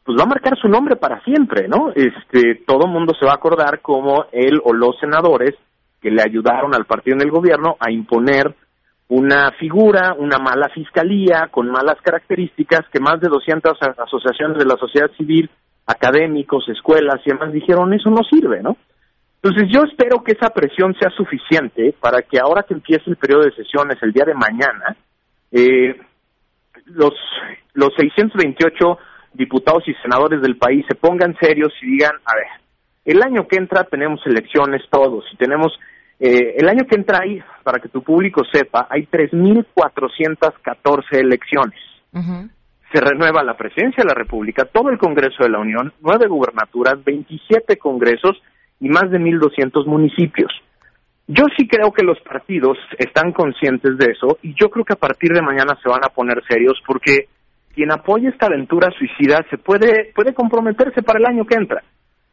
pues 0.03 0.19
va 0.19 0.23
a 0.23 0.27
marcar 0.27 0.57
su 0.57 0.67
nombre 0.67 0.97
para 0.97 1.23
siempre, 1.23 1.69
¿no? 1.69 1.93
Este, 1.95 2.61
todo 2.67 2.87
mundo 2.87 3.13
se 3.17 3.25
va 3.25 3.31
a 3.31 3.35
acordar 3.35 3.79
como 3.79 4.25
él 4.33 4.59
o 4.65 4.73
los 4.73 4.99
senadores 4.99 5.55
que 6.01 6.11
le 6.11 6.21
ayudaron 6.21 6.75
al 6.75 6.83
partido 6.83 7.15
en 7.15 7.21
el 7.21 7.31
gobierno 7.31 7.77
a 7.79 7.89
imponer 7.89 8.53
una 9.07 9.49
figura, 9.51 10.13
una 10.19 10.39
mala 10.39 10.67
fiscalía 10.73 11.47
con 11.51 11.71
malas 11.71 12.01
características 12.01 12.81
que 12.91 12.99
más 12.99 13.21
de 13.21 13.29
200 13.29 13.77
asociaciones 13.97 14.57
de 14.57 14.65
la 14.65 14.75
sociedad 14.75 15.09
civil 15.15 15.49
académicos, 15.85 16.67
escuelas 16.67 17.21
y 17.25 17.29
demás 17.29 17.53
dijeron 17.53 17.93
eso 17.93 18.09
no 18.09 18.23
sirve, 18.29 18.61
¿no? 18.61 18.75
Entonces 19.43 19.69
yo 19.73 19.81
espero 19.83 20.23
que 20.23 20.31
esa 20.31 20.51
presión 20.51 20.95
sea 20.97 21.09
suficiente 21.09 21.93
para 21.99 22.21
que 22.21 22.39
ahora 22.39 22.63
que 22.63 22.73
empiece 22.73 23.09
el 23.09 23.17
periodo 23.17 23.43
de 23.43 23.51
sesiones 23.51 23.97
el 24.01 24.13
día 24.13 24.23
de 24.23 24.33
mañana, 24.33 24.95
eh, 25.51 25.99
los, 26.85 27.13
los 27.73 27.89
628 27.97 28.97
diputados 29.33 29.83
y 29.85 29.93
senadores 29.95 30.41
del 30.41 30.55
país 30.55 30.85
se 30.87 30.95
pongan 30.95 31.35
serios 31.41 31.73
y 31.81 31.87
digan, 31.87 32.13
a 32.23 32.35
ver, 32.35 32.47
el 33.03 33.21
año 33.21 33.45
que 33.45 33.57
entra 33.57 33.83
tenemos 33.83 34.25
elecciones 34.25 34.81
todos 34.89 35.25
y 35.33 35.35
tenemos, 35.35 35.77
eh, 36.21 36.55
el 36.57 36.69
año 36.69 36.85
que 36.85 36.95
entra 36.95 37.19
ahí, 37.23 37.43
para 37.63 37.79
que 37.79 37.89
tu 37.89 38.01
público 38.01 38.43
sepa, 38.49 38.87
hay 38.89 39.07
3.414 39.07 41.19
elecciones. 41.19 41.79
Se 42.93 43.01
renueva 43.01 43.43
la 43.43 43.57
presidencia 43.57 44.03
de 44.03 44.09
la 44.09 44.15
República, 44.15 44.63
todo 44.65 44.89
el 44.89 44.97
Congreso 44.97 45.43
de 45.43 45.49
la 45.49 45.59
Unión, 45.59 45.91
nueve 45.99 46.27
gubernaturas, 46.27 47.03
27 47.03 47.77
congresos 47.77 48.41
y 48.83 48.89
más 48.89 49.09
de 49.09 49.17
1.200 49.17 49.85
municipios. 49.85 50.51
Yo 51.25 51.45
sí 51.57 51.67
creo 51.69 51.93
que 51.93 52.03
los 52.03 52.19
partidos 52.19 52.77
están 52.99 53.31
conscientes 53.31 53.97
de 53.97 54.11
eso 54.11 54.37
y 54.41 54.53
yo 54.59 54.69
creo 54.69 54.83
que 54.83 54.91
a 54.91 54.97
partir 54.97 55.31
de 55.31 55.41
mañana 55.41 55.77
se 55.81 55.87
van 55.87 56.03
a 56.03 56.09
poner 56.09 56.43
serios 56.49 56.77
porque 56.85 57.29
quien 57.73 57.93
apoye 57.93 58.27
esta 58.27 58.47
aventura 58.47 58.89
suicida 58.91 59.39
se 59.49 59.57
puede, 59.57 60.11
puede 60.13 60.33
comprometerse 60.33 61.01
para 61.01 61.19
el 61.19 61.25
año 61.25 61.45
que 61.45 61.55
entra. 61.55 61.81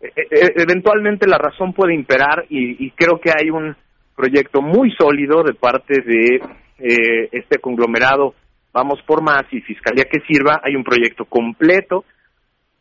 E, 0.01 0.09
e, 0.09 0.23
e, 0.29 0.53
eventualmente 0.57 1.29
la 1.29 1.39
razón 1.39 1.73
puede 1.73 1.95
imperar 1.95 2.47
y, 2.49 2.91
creo 2.91 3.21
que 3.21 3.31
hay 3.31 3.49
un 3.51 3.77
proyecto 4.17 4.61
muy 4.61 4.91
sólido 4.99 5.45
de 5.45 5.55
parte 5.55 6.03
de 6.03 6.43
eh, 6.79 7.29
este 7.31 7.59
conglomerado 7.59 8.35
Vamos 8.73 9.01
por 9.03 9.23
Más 9.23 9.43
y 9.51 9.61
Fiscalía 9.61 10.05
que 10.05 10.21
Sirva. 10.29 10.61
Hay 10.63 10.77
un 10.77 10.85
proyecto 10.85 11.25
completo 11.25 12.05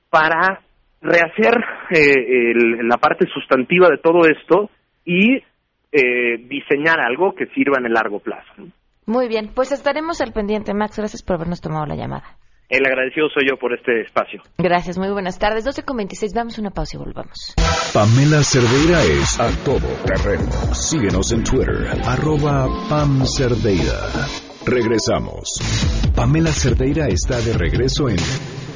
para 0.10 0.62
rehacer 1.02 1.54
eh, 1.92 2.54
la 2.84 2.98
parte 2.98 3.26
sustantiva 3.34 3.90
de 3.90 3.98
todo 3.98 4.26
esto 4.26 4.70
y 5.06 5.38
eh, 5.92 6.38
diseñar 6.48 7.00
algo 7.00 7.34
que 7.34 7.48
sirva 7.48 7.78
en 7.80 7.86
el 7.86 7.94
largo 7.94 8.20
plazo. 8.20 8.54
Muy 9.06 9.28
bien, 9.28 9.50
pues 9.56 9.72
estaremos 9.72 10.22
al 10.22 10.34
pendiente, 10.34 10.74
Max. 10.74 10.98
Gracias 10.98 11.24
por 11.24 11.38
habernos 11.38 11.62
tomado 11.62 11.86
la 11.88 11.96
llamada. 11.96 12.38
El 12.70 12.86
agradecido 12.86 13.28
soy 13.34 13.48
yo 13.50 13.58
por 13.58 13.74
este 13.74 14.02
espacio. 14.02 14.44
Gracias, 14.60 15.00
muy 15.00 15.10
buenas 15.10 15.40
tardes. 15.40 15.66
12 15.66 15.82
con 15.84 15.98
26, 15.98 16.34
damos 16.36 16.60
una 16.60 16.70
pausa 16.70 16.98
y 16.98 17.00
volvamos. 17.00 17.56
Pamela 17.92 18.44
Cerdeira 18.44 19.02
es 19.02 19.40
a 19.40 19.50
todo 19.66 19.88
terreno. 20.06 20.52
Síguenos 20.76 21.32
en 21.32 21.44
Twitter, 21.44 21.88
arroba 22.06 22.68
Pam 22.88 23.26
Cerdeira. 23.26 23.98
Regresamos. 24.68 25.58
Pamela 26.16 26.52
Cerdeira 26.52 27.08
está 27.08 27.42
de 27.42 27.58
regreso 27.58 28.08
en 28.08 28.18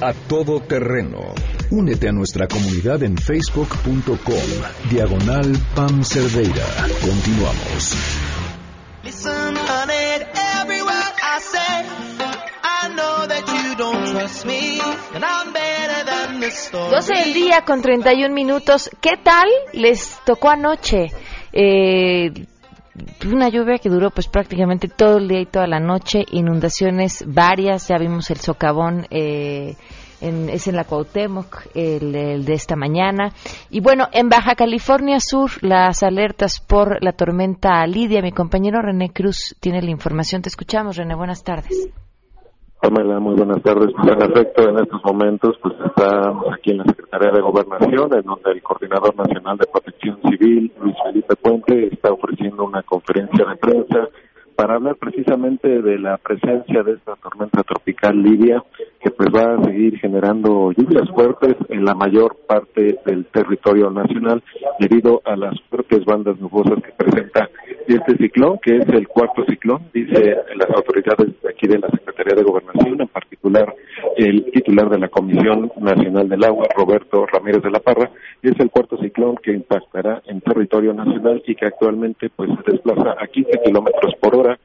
A 0.03 0.11
Todo 0.11 0.59
Terreno. 0.59 1.33
Únete 1.71 2.09
a 2.09 2.11
nuestra 2.11 2.45
comunidad 2.45 3.03
en 3.03 3.17
facebook.com, 3.17 4.17
diagonal 4.89 5.57
Pam 5.75 6.03
Cerdeira. 6.03 6.65
Continuamos. 6.99 7.95
12 16.71 17.13
del 17.13 17.33
día 17.33 17.63
con 17.65 17.81
31 17.81 18.33
minutos. 18.33 18.89
¿Qué 18.99 19.15
tal 19.23 19.47
les 19.71 20.19
tocó 20.25 20.49
anoche? 20.49 21.13
Eh, 21.53 22.45
una 23.25 23.49
lluvia 23.49 23.77
que 23.77 23.89
duró 23.89 24.11
pues 24.11 24.27
prácticamente 24.27 24.87
todo 24.87 25.17
el 25.17 25.27
día 25.27 25.41
y 25.41 25.45
toda 25.45 25.67
la 25.67 25.79
noche, 25.79 26.25
inundaciones 26.31 27.23
varias, 27.27 27.87
ya 27.87 27.97
vimos 27.97 28.29
el 28.29 28.37
socavón. 28.37 29.05
Eh, 29.09 29.75
es 30.23 30.67
en 30.67 30.75
la 30.77 30.85
Cuauhtémoc, 30.85 31.67
el, 31.75 32.13
de 32.45 32.53
esta 32.53 32.77
mañana. 32.77 33.33
Y 33.69 33.81
bueno, 33.81 34.07
en 34.13 34.29
Baja 34.29 34.55
California 34.55 35.19
Sur, 35.19 35.51
las 35.61 36.01
alertas 36.01 36.61
por 36.61 37.03
la 37.03 37.11
tormenta 37.11 37.85
Lidia. 37.85 38.21
Mi 38.21 38.31
compañero 38.31 38.81
René 38.81 39.09
Cruz 39.09 39.55
tiene 39.59 39.81
la 39.81 39.91
información. 39.91 40.41
Te 40.41 40.47
escuchamos, 40.47 40.95
René. 40.95 41.15
Buenas 41.15 41.43
tardes. 41.43 41.89
Pamela, 42.83 43.17
muy 43.19 43.35
buenas 43.35 43.61
tardes. 43.63 43.91
Pues 43.95 44.13
en 44.13 44.21
efecto, 44.21 44.67
en 44.67 44.77
estos 44.79 45.01
momentos, 45.05 45.57
pues 45.61 45.73
estamos 45.85 46.45
aquí 46.53 46.71
en 46.71 46.79
la 46.79 46.83
Secretaría 46.83 47.31
de 47.31 47.41
Gobernación, 47.41 48.13
en 48.13 48.23
donde 48.23 48.51
el 48.51 48.61
Coordinador 48.61 49.15
Nacional 49.15 49.57
de 49.57 49.67
Protección 49.67 50.19
Civil, 50.23 50.69
Luis 50.81 50.95
Felipe 51.05 51.35
Puente, 51.37 51.82
está 52.03 52.11
ofreciendo 52.11 52.65
una 52.65 52.83
conferencia 52.83 53.45
de 53.45 53.55
prensa 53.55 54.09
para 54.57 54.75
hablar 54.75 54.97
precisamente 54.97 55.81
de 55.81 55.97
la 55.97 56.17
presencia 56.17 56.83
de 56.83 56.93
esta 56.93 57.15
tormenta 57.15 57.63
tropical 57.63 58.21
Lidia, 58.21 58.61
que 58.99 59.09
pues 59.09 59.29
va 59.33 59.55
a 59.55 59.63
seguir 59.63 59.97
generando 59.97 60.71
lluvias 60.73 61.09
fuertes 61.09 61.55
en 61.69 61.85
la 61.85 61.95
mayor 61.95 62.35
parte 62.45 62.99
del 63.05 63.25
territorio 63.27 63.89
nacional 63.89 64.43
debido 64.79 65.21
a 65.25 65.37
las 65.37 65.59
fuertes 65.69 66.03
bandas 66.05 66.37
nubosas 66.39 66.83
que 66.83 66.91
presenta 66.91 67.49
este 67.87 68.17
ciclón, 68.17 68.59
que 68.61 68.77
es 68.77 68.87
el 68.89 69.07
cuarto 69.07 69.45
ciclón, 69.45 69.83
dice 69.93 70.35
las 70.55 70.69
autoridades 70.71 71.41
de 71.41 71.49
aquí 71.49 71.67
de 71.67 71.79
la 71.79 71.87
Secretaría 71.87 72.35
de 72.35 72.43
Gobernación, 72.43 73.01
en 73.01 73.07
particular 73.07 73.73
el 74.17 74.51
titular 74.51 74.89
de 74.89 74.99
la 74.99 75.09
Comisión 75.09 75.71
Nacional 75.77 76.29
del 76.29 76.43
Agua, 76.43 76.67
Roberto 76.75 77.25
Ramírez 77.25 77.63
de 77.63 77.71
la 77.71 77.79
Parra, 77.79 78.11
es 78.41 78.59
el 78.59 78.69
cuarto 78.69 78.97
ciclón 78.97 79.37
que 79.37 79.51
impactará 79.51 80.21
en 80.27 80.41
territorio 80.41 80.93
nacional 80.93 81.41
y 81.45 81.55
que 81.55 81.65
actualmente 81.65 82.29
pues 82.35 82.49
se 82.49 82.71
desplaza 82.71 83.15
a 83.19 83.27
15 83.27 83.51
kilómetros 83.63 84.13
por 84.19 84.35
hora 84.35 84.59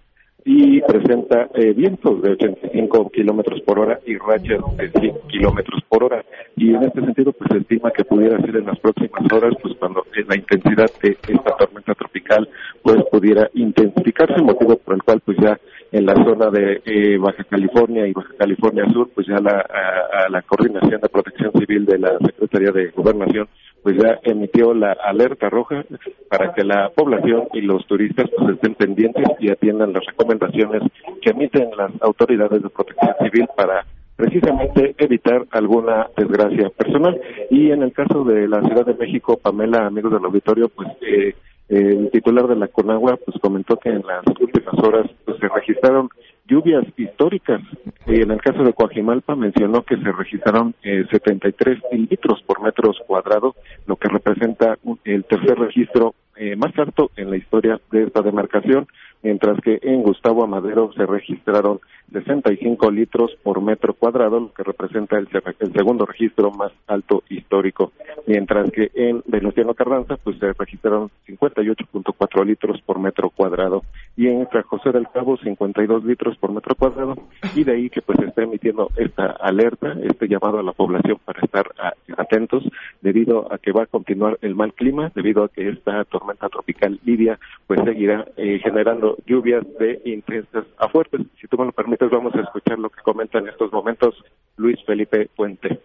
y 0.44 0.80
presenta 0.80 1.48
eh, 1.54 1.74
vientos 1.74 2.22
de 2.22 2.30
85 2.30 3.10
kilómetros 3.10 3.60
por 3.62 3.78
hora 3.80 4.00
y 4.06 4.16
rachas 4.16 4.60
de 4.76 4.88
100 4.98 5.14
kilómetros 5.28 5.82
por 5.88 6.04
hora. 6.04 6.24
Y 6.56 6.70
en 6.74 6.84
este 6.84 7.02
sentido, 7.02 7.32
pues 7.32 7.50
se 7.52 7.58
estima 7.58 7.90
que 7.90 8.04
pudiera 8.04 8.40
ser 8.40 8.56
en 8.56 8.66
las 8.66 8.78
próximas 8.78 9.30
horas, 9.30 9.54
pues 9.60 9.74
cuando 9.78 10.06
la 10.26 10.36
intensidad 10.36 10.90
de 11.02 11.18
esta 11.28 11.56
tormenta 11.56 11.94
tropical 11.94 12.48
pues 12.82 12.96
pudiera 13.10 13.50
intensificarse, 13.54 14.40
motivo 14.40 14.76
por 14.76 14.94
el 14.94 15.02
cual 15.02 15.20
pues 15.20 15.36
ya 15.38 15.58
en 15.90 16.06
la 16.06 16.14
zona 16.14 16.50
de 16.50 16.82
eh, 16.84 17.18
Baja 17.18 17.44
California 17.44 18.06
y 18.06 18.12
Baja 18.12 18.34
California 18.38 18.84
Sur, 18.92 19.10
pues 19.14 19.26
ya 19.26 19.38
la, 19.40 19.60
a 19.60 20.28
la 20.28 20.42
Coordinación 20.42 21.00
de 21.00 21.08
Protección 21.08 21.52
Civil 21.52 21.86
de 21.86 21.98
la 21.98 22.18
Secretaría 22.18 22.70
de 22.72 22.90
Gobernación 22.90 23.48
pues 23.82 23.96
ya 23.96 24.18
emitió 24.22 24.74
la 24.74 24.92
alerta 24.92 25.48
roja 25.48 25.84
para 26.28 26.52
que 26.52 26.64
la 26.64 26.90
población 26.90 27.48
y 27.52 27.60
los 27.60 27.86
turistas 27.86 28.28
pues 28.36 28.54
estén 28.54 28.74
pendientes 28.74 29.24
y 29.38 29.50
atiendan 29.50 29.92
las 29.92 30.04
recomendaciones 30.04 30.82
que 31.22 31.30
emiten 31.30 31.70
las 31.76 31.90
autoridades 32.02 32.62
de 32.62 32.68
protección 32.68 33.14
civil 33.22 33.46
para 33.56 33.86
precisamente 34.16 34.94
evitar 34.98 35.46
alguna 35.52 36.08
desgracia 36.16 36.70
personal. 36.70 37.20
Y 37.50 37.70
en 37.70 37.82
el 37.82 37.92
caso 37.92 38.24
de 38.24 38.48
la 38.48 38.60
Ciudad 38.62 38.84
de 38.84 38.94
México, 38.94 39.38
Pamela, 39.40 39.86
amigos 39.86 40.12
del 40.12 40.24
auditorio, 40.24 40.68
pues 40.68 40.88
eh, 41.02 41.34
el 41.68 42.10
titular 42.10 42.48
de 42.48 42.56
la 42.56 42.68
Conagua 42.68 43.16
pues 43.24 43.38
comentó 43.40 43.76
que 43.76 43.90
en 43.90 44.02
las 44.06 44.24
últimas 44.40 44.74
horas 44.82 45.06
se 45.38 45.48
registraron 45.48 46.08
lluvias 46.46 46.84
históricas. 46.96 47.60
y 48.06 48.22
en 48.22 48.30
el 48.30 48.40
caso 48.40 48.62
de 48.64 48.72
Coajimalpa 48.72 49.36
mencionó 49.36 49.82
que 49.82 49.96
se 49.96 50.12
registraron 50.12 50.74
eh, 50.82 51.04
73 51.10 51.78
litros 51.92 52.42
por 52.42 52.62
metros 52.62 52.96
cuadrados, 53.06 53.54
lo 53.86 53.96
que 53.96 54.08
representa 54.08 54.78
el 55.04 55.24
tercer 55.24 55.58
registro 55.58 56.14
eh, 56.36 56.54
más 56.54 56.76
alto 56.78 57.10
en 57.16 57.30
la 57.30 57.36
historia 57.36 57.80
de 57.90 58.04
esta 58.04 58.22
demarcación, 58.22 58.86
mientras 59.22 59.60
que 59.60 59.80
en 59.82 60.02
Gustavo 60.02 60.44
Amadero 60.44 60.92
se 60.92 61.04
registraron 61.04 61.80
65 62.12 62.90
litros 62.92 63.36
por 63.42 63.60
metro 63.60 63.92
cuadrado, 63.92 64.38
lo 64.38 64.52
que 64.52 64.62
representa 64.62 65.18
el, 65.18 65.28
segundo 65.72 66.06
registro 66.06 66.52
más 66.52 66.70
alto 66.86 67.24
histórico, 67.28 67.92
mientras 68.26 68.70
que 68.70 68.90
en 68.94 69.22
Venustiano 69.26 69.74
Carranza 69.74 70.16
pues 70.16 70.38
se 70.38 70.52
registraron 70.52 71.10
58.4 71.26 72.46
litros 72.46 72.80
por 72.82 73.00
metro 73.00 73.30
cuadrado 73.30 73.82
y 74.18 74.26
en 74.26 74.48
San 74.50 74.62
José 74.62 74.90
del 74.90 75.08
Cabo 75.08 75.36
52 75.36 76.04
litros 76.04 76.36
por 76.38 76.50
metro 76.50 76.74
cuadrado 76.74 77.14
y 77.54 77.62
de 77.62 77.72
ahí 77.72 77.88
que 77.88 78.02
pues 78.02 78.18
se 78.18 78.26
está 78.26 78.42
emitiendo 78.42 78.90
esta 78.96 79.26
alerta, 79.26 79.94
este 80.02 80.26
llamado 80.26 80.58
a 80.58 80.64
la 80.64 80.72
población 80.72 81.18
para 81.24 81.40
estar 81.40 81.70
atentos 82.16 82.64
debido 83.00 83.46
a 83.52 83.58
que 83.58 83.70
va 83.70 83.84
a 83.84 83.86
continuar 83.86 84.36
el 84.42 84.56
mal 84.56 84.72
clima, 84.72 85.12
debido 85.14 85.44
a 85.44 85.48
que 85.48 85.68
esta 85.68 86.04
tormenta 86.04 86.48
tropical 86.48 86.98
Lidia 87.04 87.38
pues 87.68 87.80
seguirá 87.84 88.26
eh, 88.36 88.58
generando 88.60 89.18
lluvias 89.24 89.62
de 89.78 90.02
intensas 90.04 90.64
a 90.78 90.88
fuertes. 90.88 91.20
Si 91.40 91.46
tú 91.46 91.56
me 91.56 91.66
lo 91.66 91.72
permites 91.72 92.10
vamos 92.10 92.34
a 92.34 92.40
escuchar 92.40 92.80
lo 92.80 92.90
que 92.90 93.00
comenta 93.02 93.38
en 93.38 93.46
estos 93.46 93.72
momentos 93.72 94.16
Luis 94.56 94.84
Felipe 94.84 95.28
Puente. 95.36 95.78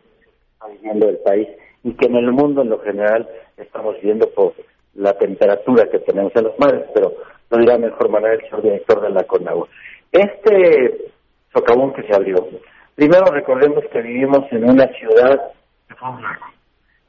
Viendo 0.82 1.08
el 1.08 1.18
país 1.18 1.50
y 1.84 1.94
que 1.94 2.08
en 2.08 2.16
el 2.16 2.32
mundo 2.32 2.64
en 2.64 2.70
lo 2.70 2.80
general 2.80 3.30
estamos 3.58 3.96
viendo 4.02 4.28
por 4.32 4.56
la 4.96 5.16
temperatura 5.20 5.88
que 5.92 6.00
tenemos 6.00 6.36
en 6.36 6.46
los 6.46 6.58
mares, 6.58 6.86
pero 6.96 7.14
lo 7.54 7.60
dirá 7.60 7.78
mejor 7.78 8.10
manera 8.10 8.34
el 8.34 8.42
señor 8.42 8.64
director 8.64 9.02
de 9.02 9.10
la 9.12 9.24
CONAGUA. 9.24 9.68
Este 10.12 11.12
socavón 11.54 11.94
que 11.94 12.04
se 12.04 12.14
abrió, 12.16 12.48
primero 12.96 13.26
recordemos 13.32 13.84
que 13.92 14.02
vivimos 14.02 14.52
en 14.52 14.70
una 14.70 14.88
ciudad 14.88 15.40
de 15.88 15.96
fuego 15.96 16.20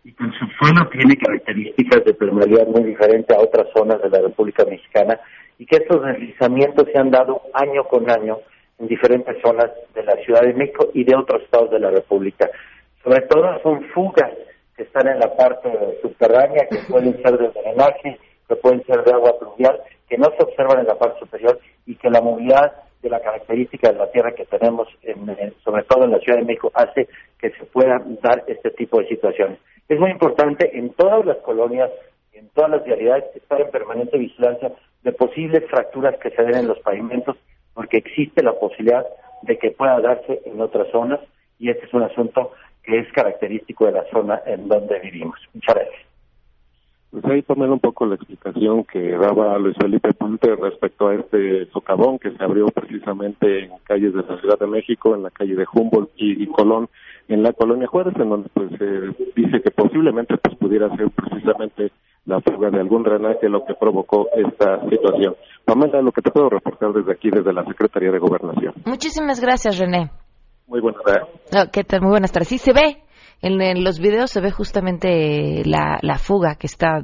y 0.04 0.12
que 0.12 0.24
su 0.38 0.46
suelo 0.58 0.86
tiene 0.90 1.16
características 1.16 2.04
de 2.04 2.12
permeabilidad 2.12 2.66
muy 2.66 2.82
diferente 2.84 3.34
a 3.34 3.40
otras 3.40 3.68
zonas 3.74 4.02
de 4.02 4.10
la 4.10 4.20
República 4.20 4.64
Mexicana 4.66 5.18
y 5.58 5.64
que 5.64 5.76
estos 5.76 6.04
deslizamientos 6.04 6.86
se 6.92 6.98
han 6.98 7.10
dado 7.10 7.40
año 7.54 7.84
con 7.84 8.10
año 8.10 8.38
en 8.78 8.88
diferentes 8.88 9.36
zonas 9.42 9.70
de 9.94 10.02
la 10.02 10.16
Ciudad 10.24 10.42
de 10.42 10.52
México 10.52 10.90
y 10.92 11.04
de 11.04 11.16
otros 11.16 11.42
estados 11.42 11.70
de 11.70 11.78
la 11.78 11.90
República. 11.90 12.50
Sobre 13.02 13.22
todo 13.22 13.60
son 13.62 13.82
fugas 13.94 14.30
que 14.76 14.82
están 14.82 15.08
en 15.08 15.20
la 15.20 15.34
parte 15.36 15.70
subterránea, 16.02 16.66
que 16.68 16.78
pueden 16.90 17.14
ser 17.22 17.38
de 17.38 17.48
drenaje, 17.48 18.18
que 18.48 18.56
pueden 18.56 18.84
ser 18.84 19.04
de 19.04 19.12
agua 19.12 19.38
pluvial, 19.38 19.80
que 20.08 20.18
no 20.18 20.30
se 20.36 20.42
observan 20.42 20.80
en 20.80 20.86
la 20.86 20.98
parte 20.98 21.20
superior 21.20 21.58
y 21.86 21.96
que 21.96 22.10
la 22.10 22.20
movilidad 22.20 22.72
de 23.02 23.10
la 23.10 23.20
característica 23.20 23.92
de 23.92 23.98
la 23.98 24.10
tierra 24.10 24.34
que 24.34 24.46
tenemos, 24.46 24.88
sobre 25.62 25.82
todo 25.84 26.04
en 26.04 26.12
la 26.12 26.18
Ciudad 26.20 26.38
de 26.38 26.44
México, 26.44 26.72
hace 26.74 27.08
que 27.38 27.50
se 27.50 27.64
puedan 27.66 28.18
dar 28.22 28.44
este 28.46 28.70
tipo 28.70 28.98
de 28.98 29.08
situaciones. 29.08 29.58
Es 29.88 30.00
muy 30.00 30.10
importante 30.10 30.76
en 30.76 30.90
todas 30.94 31.24
las 31.26 31.36
colonias, 31.38 31.90
en 32.32 32.48
todas 32.50 32.70
las 32.70 32.86
realidades, 32.86 33.24
estar 33.34 33.60
en 33.60 33.70
permanente 33.70 34.16
vigilancia 34.16 34.72
de 35.02 35.12
posibles 35.12 35.68
fracturas 35.68 36.16
que 36.18 36.30
se 36.30 36.42
den 36.42 36.56
en 36.56 36.68
los 36.68 36.78
pavimentos, 36.80 37.36
porque 37.74 37.98
existe 37.98 38.42
la 38.42 38.54
posibilidad 38.54 39.04
de 39.42 39.58
que 39.58 39.72
pueda 39.72 40.00
darse 40.00 40.40
en 40.46 40.60
otras 40.60 40.88
zonas 40.90 41.20
y 41.58 41.68
este 41.68 41.84
es 41.84 41.92
un 41.92 42.02
asunto 42.02 42.52
que 42.82 42.98
es 42.98 43.12
característico 43.12 43.86
de 43.86 43.92
la 43.92 44.04
zona 44.10 44.40
en 44.46 44.68
donde 44.68 44.98
vivimos. 45.00 45.38
Muchas 45.52 45.74
gracias. 45.74 46.13
Pues 47.14 47.24
ahí 47.26 47.42
tomen 47.42 47.70
un 47.70 47.78
poco 47.78 48.06
la 48.06 48.16
explicación 48.16 48.82
que 48.82 49.12
daba 49.12 49.56
Luis 49.56 49.76
Felipe 49.80 50.12
Ponte 50.14 50.56
respecto 50.56 51.06
a 51.06 51.14
este 51.14 51.66
socavón 51.66 52.18
que 52.18 52.32
se 52.32 52.42
abrió 52.42 52.66
precisamente 52.66 53.66
en 53.66 53.70
calles 53.84 54.14
de 54.14 54.24
la 54.24 54.36
Ciudad 54.40 54.58
de 54.58 54.66
México, 54.66 55.14
en 55.14 55.22
la 55.22 55.30
calle 55.30 55.54
de 55.54 55.64
Humboldt 55.72 56.10
y, 56.16 56.44
Colón, 56.48 56.88
en 57.28 57.44
la 57.44 57.52
colonia 57.52 57.86
Juárez, 57.86 58.14
en 58.16 58.30
donde 58.30 58.48
pues 58.52 58.68
se 58.78 59.14
dice 59.40 59.62
que 59.62 59.70
posiblemente 59.70 60.36
pues 60.38 60.56
pudiera 60.56 60.88
ser 60.96 61.08
precisamente 61.12 61.92
la 62.26 62.40
fuga 62.40 62.70
de 62.70 62.80
algún 62.80 63.04
drenaje 63.04 63.48
lo 63.48 63.64
que 63.64 63.74
provocó 63.74 64.26
esta 64.34 64.80
situación. 64.90 65.36
Pamela, 65.64 66.02
lo 66.02 66.10
que 66.10 66.20
te 66.20 66.32
puedo 66.32 66.50
reportar 66.50 66.92
desde 66.94 67.12
aquí, 67.12 67.30
desde 67.30 67.52
la 67.52 67.64
Secretaría 67.64 68.10
de 68.10 68.18
Gobernación. 68.18 68.74
Muchísimas 68.86 69.40
gracias, 69.40 69.78
René. 69.78 70.10
Muy 70.66 70.80
buenas 70.80 71.00
tardes. 71.04 71.70
¿Qué 71.70 71.84
tal? 71.84 72.00
Muy 72.00 72.10
buenas 72.10 72.32
tardes. 72.32 72.48
Sí, 72.48 72.58
se 72.58 72.72
ve 72.72 73.03
en, 73.44 73.84
los 73.84 73.98
videos 73.98 74.30
se 74.30 74.40
ve 74.40 74.50
justamente 74.50 75.62
la, 75.64 76.18
fuga 76.18 76.54
que 76.56 76.66
está 76.66 77.02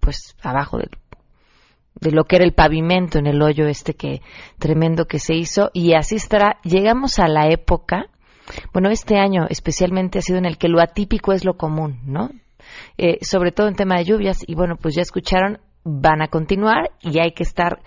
pues 0.00 0.34
abajo 0.42 0.78
de 0.78 2.10
lo 2.10 2.24
que 2.24 2.36
era 2.36 2.44
el 2.44 2.54
pavimento 2.54 3.18
en 3.18 3.26
el 3.26 3.42
hoyo 3.42 3.66
este 3.66 3.94
que 3.94 4.22
tremendo 4.58 5.04
que 5.04 5.18
se 5.18 5.34
hizo 5.34 5.70
y 5.72 5.94
así 5.94 6.16
estará. 6.16 6.58
Llegamos 6.64 7.18
a 7.18 7.28
la 7.28 7.48
época, 7.48 8.06
bueno, 8.72 8.90
este 8.90 9.18
año 9.18 9.46
especialmente 9.50 10.18
ha 10.18 10.22
sido 10.22 10.38
en 10.38 10.46
el 10.46 10.56
que 10.56 10.68
lo 10.68 10.80
atípico 10.80 11.32
es 11.32 11.44
lo 11.44 11.56
común, 11.56 12.00
¿no? 12.04 12.30
Eh, 12.96 13.18
sobre 13.22 13.52
todo 13.52 13.68
en 13.68 13.74
tema 13.74 13.98
de 13.98 14.04
lluvias 14.04 14.38
y 14.46 14.54
bueno, 14.54 14.76
pues 14.80 14.94
ya 14.94 15.02
escucharon, 15.02 15.58
van 15.84 16.22
a 16.22 16.28
continuar 16.28 16.92
y 17.00 17.18
hay 17.18 17.32
que 17.32 17.42
estar 17.42 17.80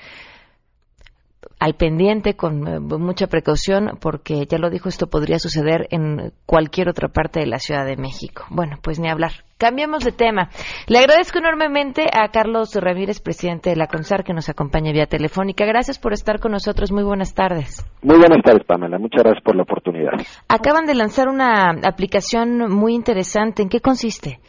al 1.60 1.76
pendiente 1.76 2.36
con 2.36 2.68
eh, 2.68 2.80
mucha 2.80 3.28
precaución 3.28 3.98
porque 4.00 4.46
ya 4.46 4.58
lo 4.58 4.70
dijo 4.70 4.90
esto 4.90 5.08
podría 5.08 5.40
suceder 5.40 5.88
en 5.92 6.32
cualquier 6.46 6.90
otra 6.90 7.10
parte 7.10 7.40
de 7.40 7.48
la 7.48 7.60
Ciudad 7.60 7.86
de 7.86 7.98
México. 7.98 8.44
Bueno, 8.50 8.78
pues 8.82 9.00
ni 9.00 9.10
hablar. 9.10 9.32
Cambiemos 9.58 10.04
de 10.04 10.12
tema. 10.12 10.50
Le 10.88 11.00
agradezco 11.00 11.40
enormemente 11.40 12.08
a 12.12 12.28
Carlos 12.28 12.76
Ramírez, 12.76 13.22
presidente 13.22 13.70
de 13.70 13.78
la 13.78 13.88
CONSAR, 13.88 14.26
que 14.26 14.34
nos 14.34 14.50
acompaña 14.50 14.92
vía 14.92 15.06
telefónica. 15.06 15.66
Gracias 15.66 15.98
por 15.98 16.12
estar 16.12 16.40
con 16.40 16.52
nosotros. 16.52 16.92
Muy 16.92 17.04
buenas 17.04 17.34
tardes. 17.34 17.86
Muy 18.02 18.18
buenas 18.18 18.44
tardes, 18.44 18.66
Pamela. 18.66 19.00
Muchas 19.00 19.24
gracias 19.24 19.44
por 19.44 19.56
la 19.56 19.64
oportunidad. 19.64 20.12
Acaban 20.50 20.86
de 20.86 20.96
lanzar 20.96 21.30
una 21.30 21.70
aplicación 21.84 22.70
muy 22.70 22.96
interesante. 22.96 23.64
¿En 23.64 23.70
qué 23.70 23.80
consiste? 23.80 24.40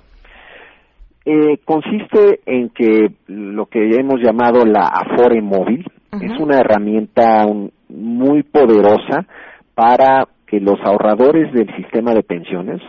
Eh, 1.24 1.58
consiste 1.64 2.40
en 2.46 2.70
que 2.70 3.08
lo 3.26 3.66
que 3.66 3.80
hemos 3.98 4.20
llamado 4.20 4.64
la 4.64 4.86
Afore 4.86 5.40
móvil, 5.42 5.84
es 6.12 6.40
una 6.40 6.58
herramienta 6.58 7.46
muy 7.88 8.42
poderosa 8.42 9.26
para 9.74 10.26
que 10.46 10.60
los 10.60 10.78
ahorradores 10.84 11.52
del 11.52 11.74
sistema 11.76 12.14
de 12.14 12.22
pensiones 12.22 12.80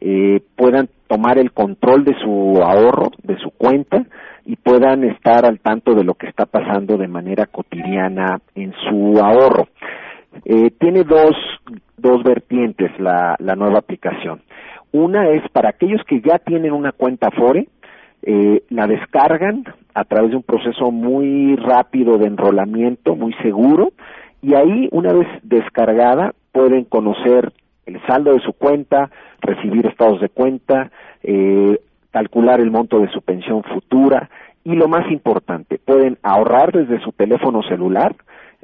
eh, 0.00 0.40
puedan 0.56 0.88
tomar 1.06 1.38
el 1.38 1.52
control 1.52 2.04
de 2.04 2.14
su 2.22 2.62
ahorro, 2.62 3.10
de 3.22 3.36
su 3.38 3.50
cuenta, 3.50 4.04
y 4.44 4.56
puedan 4.56 5.04
estar 5.04 5.44
al 5.44 5.60
tanto 5.60 5.94
de 5.94 6.04
lo 6.04 6.14
que 6.14 6.26
está 6.26 6.46
pasando 6.46 6.96
de 6.96 7.08
manera 7.08 7.46
cotidiana 7.46 8.40
en 8.54 8.72
su 8.88 9.18
ahorro. 9.22 9.68
Eh, 10.44 10.70
tiene 10.78 11.04
dos, 11.04 11.36
dos 11.96 12.22
vertientes 12.22 12.90
la, 12.98 13.36
la 13.38 13.54
nueva 13.54 13.78
aplicación. 13.78 14.40
Una 14.92 15.28
es 15.30 15.42
para 15.52 15.70
aquellos 15.70 16.02
que 16.06 16.20
ya 16.20 16.38
tienen 16.38 16.72
una 16.72 16.92
cuenta 16.92 17.30
FORE, 17.30 17.68
eh, 18.22 18.62
la 18.68 18.86
descargan 18.86 19.64
a 19.94 20.04
través 20.04 20.30
de 20.30 20.36
un 20.36 20.42
proceso 20.42 20.90
muy 20.90 21.56
rápido 21.56 22.18
de 22.18 22.26
enrolamiento, 22.26 23.16
muy 23.16 23.32
seguro, 23.42 23.92
y 24.42 24.54
ahí, 24.54 24.88
una 24.92 25.12
vez 25.12 25.28
descargada, 25.42 26.34
pueden 26.52 26.84
conocer 26.84 27.52
el 27.86 28.00
saldo 28.06 28.32
de 28.32 28.40
su 28.40 28.52
cuenta, 28.52 29.10
recibir 29.40 29.86
estados 29.86 30.20
de 30.20 30.28
cuenta, 30.28 30.90
eh, 31.22 31.80
calcular 32.10 32.60
el 32.60 32.70
monto 32.70 33.00
de 33.00 33.10
su 33.10 33.22
pensión 33.22 33.62
futura 33.64 34.30
y 34.64 34.74
lo 34.74 34.88
más 34.88 35.10
importante, 35.10 35.78
pueden 35.78 36.18
ahorrar 36.22 36.72
desde 36.72 37.02
su 37.02 37.12
teléfono 37.12 37.62
celular 37.62 38.14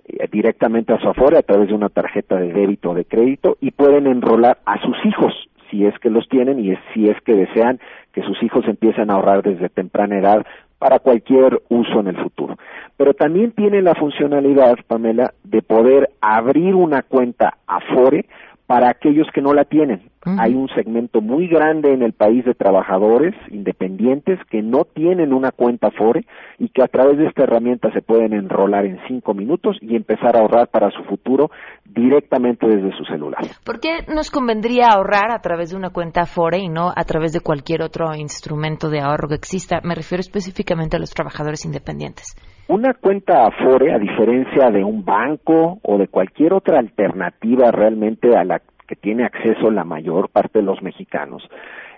eh, 0.07 0.29
directamente 0.31 0.93
a 0.93 0.99
su 0.99 1.09
Afore 1.09 1.39
a 1.39 1.43
través 1.43 1.69
de 1.69 1.75
una 1.75 1.89
tarjeta 1.89 2.37
de 2.37 2.53
débito 2.53 2.91
o 2.91 2.95
de 2.95 3.05
crédito 3.05 3.57
y 3.61 3.71
pueden 3.71 4.07
enrolar 4.07 4.59
a 4.67 4.81
sus 4.81 4.97
hijos 5.05 5.33
si 5.71 5.85
es 5.85 5.99
que 5.99 6.11
los 6.11 6.29
tienen 6.29 6.61
y 6.61 6.77
si 6.93 7.09
es 7.09 7.21
que 7.23 7.35
desean 7.35 7.81
que 8.17 8.23
sus 8.23 8.43
hijos 8.43 8.67
empiecen 8.67 9.11
a 9.11 9.15
ahorrar 9.15 9.43
desde 9.43 9.69
temprana 9.69 10.19
edad 10.19 10.47
para 10.79 11.01
cualquier 11.01 11.61
uso 11.69 12.01
en 12.01 12.07
el 12.07 12.17
futuro. 12.17 12.57
Pero 12.97 13.13
también 13.13 13.53
tiene 13.53 13.83
la 13.83 13.95
funcionalidad, 13.95 14.77
Pamela, 14.87 15.35
de 15.45 15.61
poder 15.61 16.09
abrir 16.23 16.75
una 16.75 17.03
cuenta 17.03 17.59
Afore 17.67 18.25
para 18.67 18.89
aquellos 18.89 19.27
que 19.35 19.43
no 19.43 19.53
la 19.53 19.67
tienen. 19.67 20.01
Hay 20.39 20.55
un 20.55 20.69
segmento 20.75 21.21
muy 21.21 21.47
grande 21.47 21.93
en 21.93 22.03
el 22.03 22.13
país 22.13 22.45
de 22.45 22.55
trabajadores 22.55 23.33
independientes 23.51 24.41
que 24.51 24.61
no 24.61 24.85
tienen 24.85 25.33
una 25.33 25.53
cuenta 25.53 25.93
FORE 25.93 26.27
y 26.59 26.69
que 26.71 26.83
a 26.83 26.89
través 26.89 27.17
de 27.17 27.27
esta 27.27 27.45
herramienta 27.45 27.93
se 27.93 28.03
pueden 28.03 28.33
enrolar 28.33 28.87
en 28.87 28.99
cinco 29.07 29.35
minutos 29.35 29.77
y 29.81 29.95
empezar 29.95 30.37
a 30.37 30.41
ahorrar 30.41 30.69
para 30.69 30.91
su 30.91 31.05
futuro 31.05 31.51
directamente 31.85 32.67
desde 32.67 32.97
su 32.97 33.05
celular. 33.05 33.43
¿Por 33.65 33.79
qué 33.79 33.99
nos 34.13 34.33
convendría 34.33 34.89
ahorrar 34.89 35.31
a 35.31 35.39
través 35.39 35.71
de 35.71 35.77
una 35.77 35.91
cuenta 35.91 36.27
FORE 36.27 36.59
y 36.59 36.69
no 36.69 36.91
a 36.95 37.05
través 37.05 37.33
de 37.33 37.41
cualquier 37.41 37.83
otro 37.83 38.13
instrumento 38.17 38.91
de 38.91 39.01
ahorro 39.01 39.29
que 39.29 39.37
exista? 39.37 39.81
Me 39.85 39.95
refiero 39.95 40.21
específicamente 40.21 40.97
a 40.97 41.01
los 41.01 41.11
trabajadores 41.11 41.65
independientes. 41.65 42.35
Una 42.69 42.95
cuenta 42.95 43.47
Afore, 43.47 43.95
a 43.95 43.99
diferencia 43.99 44.71
de 44.71 44.83
un 44.83 45.05
banco 45.05 45.79
o 45.85 45.99
de 45.99 46.09
cualquier 46.09 46.53
otra 46.53 46.81
alternativa 46.81 47.71
realmente 47.71 48.37
a 48.37 48.43
la 48.43 48.61
que 48.87 48.97
tiene 48.97 49.25
acceso 49.25 49.71
la 49.71 49.85
mayor 49.85 50.29
parte 50.29 50.61
de 50.61 50.65
los 50.65 50.83
mexicanos, 50.83 51.49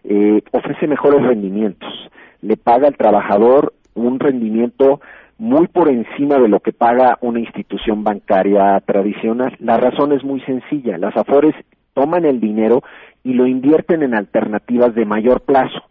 eh, 0.04 0.42
ofrece 0.52 0.86
mejores 0.86 1.22
rendimientos. 1.22 1.92
Le 2.40 2.56
paga 2.56 2.88
al 2.88 2.96
trabajador 2.96 3.74
un 3.94 4.20
rendimiento 4.20 5.00
muy 5.38 5.68
por 5.68 5.88
encima 5.88 6.38
de 6.38 6.48
lo 6.48 6.60
que 6.60 6.72
paga 6.72 7.18
una 7.20 7.40
institución 7.40 8.02
bancaria 8.02 8.80
tradicional. 8.84 9.56
La 9.60 9.76
razón 9.76 10.12
es 10.12 10.24
muy 10.24 10.40
sencilla. 10.40 10.98
Las 10.98 11.16
Afores 11.16 11.54
toman 11.94 12.24
el 12.24 12.40
dinero 12.40 12.82
y 13.22 13.34
lo 13.34 13.46
invierten 13.46 14.02
en 14.02 14.14
alternativas 14.14 14.94
de 14.94 15.04
mayor 15.04 15.42
plazo, 15.42 15.82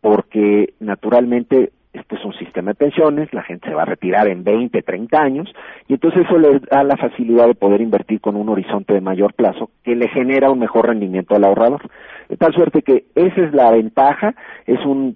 porque 0.00 0.74
naturalmente 0.80 1.72
este 1.96 2.16
es 2.16 2.24
un 2.24 2.34
sistema 2.34 2.70
de 2.70 2.76
pensiones, 2.76 3.32
la 3.32 3.42
gente 3.42 3.68
se 3.68 3.74
va 3.74 3.82
a 3.82 3.86
retirar 3.86 4.28
en 4.28 4.44
20, 4.44 4.82
30 4.82 5.18
años, 5.20 5.52
y 5.88 5.94
entonces 5.94 6.24
eso 6.24 6.38
le 6.38 6.60
da 6.60 6.84
la 6.84 6.96
facilidad 6.96 7.46
de 7.46 7.54
poder 7.54 7.80
invertir 7.80 8.20
con 8.20 8.36
un 8.36 8.48
horizonte 8.48 8.94
de 8.94 9.00
mayor 9.00 9.34
plazo 9.34 9.70
que 9.84 9.96
le 9.96 10.08
genera 10.08 10.50
un 10.50 10.58
mejor 10.58 10.86
rendimiento 10.86 11.34
al 11.34 11.44
ahorrador. 11.44 11.82
De 12.28 12.36
tal 12.36 12.52
suerte 12.52 12.82
que 12.82 13.06
esa 13.14 13.42
es 13.42 13.54
la 13.54 13.70
ventaja, 13.70 14.34
es 14.66 14.84
un 14.84 15.14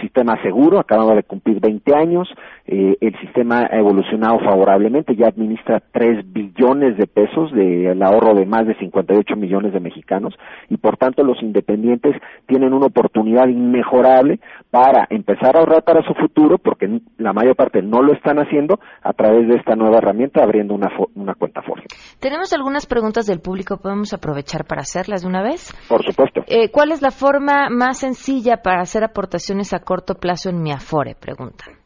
sistema 0.00 0.40
seguro, 0.42 0.78
acabamos 0.78 1.16
de 1.16 1.22
cumplir 1.22 1.60
20 1.60 1.94
años, 1.94 2.28
eh, 2.66 2.96
el 3.00 3.18
sistema 3.20 3.68
ha 3.70 3.78
evolucionado 3.78 4.38
favorablemente, 4.40 5.16
ya 5.16 5.28
administra 5.28 5.82
3 5.92 6.32
billones 6.32 6.96
de 6.96 7.06
pesos 7.06 7.52
del 7.52 8.02
ahorro 8.02 8.34
de 8.34 8.46
más 8.46 8.66
de 8.66 8.74
58 8.76 9.34
millones 9.36 9.72
de 9.72 9.80
mexicanos 9.80 10.34
y 10.68 10.76
por 10.76 10.96
tanto 10.96 11.24
los 11.24 11.42
independientes 11.42 12.14
tienen 12.46 12.72
una 12.72 12.86
oportunidad 12.86 13.48
inmejorable 13.48 14.40
para 14.70 15.06
empezar 15.10 15.56
a 15.56 15.60
ahorrar 15.60 15.84
para 15.84 16.02
su 16.02 16.14
futuro, 16.14 16.58
porque 16.58 17.00
la 17.18 17.32
mayor 17.32 17.56
parte 17.56 17.82
no 17.82 18.02
lo 18.02 18.12
están 18.12 18.38
haciendo 18.38 18.78
a 19.02 19.12
través 19.12 19.48
de 19.48 19.56
esta 19.56 19.74
nueva 19.74 19.98
herramienta 19.98 20.42
abriendo 20.42 20.74
una, 20.74 20.90
una 21.14 21.34
cuenta 21.34 21.62
Forge. 21.62 21.86
Tenemos 22.20 22.52
algunas 22.52 22.86
preguntas 22.86 23.26
del 23.26 23.40
público, 23.40 23.78
¿podemos 23.78 24.12
aprovechar 24.12 24.64
para 24.64 24.82
hacerlas 24.82 25.22
de 25.22 25.28
una 25.28 25.42
vez? 25.42 25.72
Por 25.88 26.04
supuesto. 26.04 26.42
Eh, 26.54 26.70
¿Cuál 26.70 26.92
es 26.92 27.00
la 27.00 27.10
forma 27.10 27.70
más 27.70 28.00
sencilla 28.00 28.58
para 28.58 28.82
hacer 28.82 29.02
aportaciones 29.04 29.72
a 29.72 29.78
corto 29.78 30.16
plazo 30.16 30.50
en 30.50 30.62
mi 30.62 30.70
Afore? 30.70 31.14
Preguntan. 31.18 31.76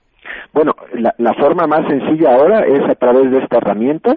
Bueno, 0.52 0.72
la, 0.92 1.34
forma 1.34 1.68
más 1.68 1.86
sencilla 1.88 2.34
ahora 2.34 2.66
es 2.66 2.80
a 2.90 2.96
través 2.96 3.30
de 3.30 3.38
esta 3.38 3.58
herramienta, 3.58 4.16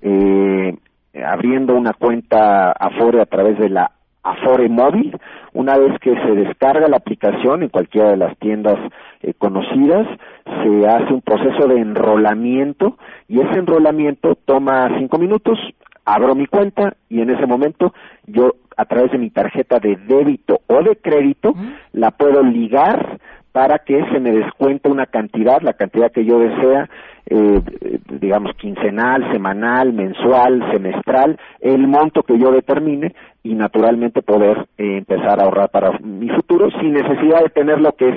eh, 0.00 0.78
abriendo 1.22 1.74
una 1.74 1.92
cuenta 1.92 2.72
Afore 2.72 3.20
a 3.20 3.26
través 3.26 3.58
de 3.58 3.68
la 3.68 3.90
Afore 4.22 4.66
móvil. 4.70 5.14
Una 5.52 5.76
vez 5.76 5.98
que 6.00 6.14
se 6.14 6.36
descarga 6.36 6.88
la 6.88 6.96
aplicación 6.96 7.62
en 7.62 7.68
cualquiera 7.68 8.12
de 8.12 8.16
las 8.16 8.34
tiendas 8.38 8.78
eh, 9.20 9.34
conocidas, 9.34 10.06
se 10.46 10.86
hace 10.86 11.12
un 11.12 11.20
proceso 11.20 11.68
de 11.68 11.78
enrolamiento 11.78 12.96
y 13.28 13.40
ese 13.40 13.58
enrolamiento 13.58 14.38
toma 14.46 14.88
cinco 14.98 15.18
minutos. 15.18 15.58
abro 16.06 16.34
mi 16.34 16.46
cuenta 16.46 16.94
y 17.10 17.20
en 17.20 17.28
ese 17.28 17.46
momento 17.46 17.92
yo 18.26 18.54
a 18.76 18.84
través 18.84 19.12
de 19.12 19.18
mi 19.18 19.30
tarjeta 19.30 19.78
de 19.78 19.96
débito 19.96 20.60
o 20.66 20.82
de 20.82 20.96
crédito 20.96 21.54
la 21.92 22.10
puedo 22.10 22.42
ligar 22.42 23.18
para 23.52 23.80
que 23.80 24.02
se 24.10 24.18
me 24.18 24.32
descuente 24.32 24.88
una 24.88 25.06
cantidad, 25.06 25.60
la 25.60 25.74
cantidad 25.74 26.10
que 26.10 26.24
yo 26.24 26.38
desea, 26.38 26.88
eh, 27.26 27.60
digamos 28.08 28.56
quincenal, 28.56 29.30
semanal, 29.30 29.92
mensual, 29.92 30.64
semestral, 30.72 31.38
el 31.60 31.86
monto 31.86 32.22
que 32.22 32.38
yo 32.38 32.50
determine 32.50 33.14
y 33.42 33.54
naturalmente 33.54 34.22
poder 34.22 34.66
eh, 34.78 34.96
empezar 34.96 35.38
a 35.38 35.44
ahorrar 35.44 35.68
para 35.70 35.98
mi 35.98 36.30
futuro 36.30 36.70
sin 36.80 36.94
necesidad 36.94 37.42
de 37.42 37.50
tener 37.50 37.80
lo 37.80 37.92
que 37.92 38.08
es 38.08 38.16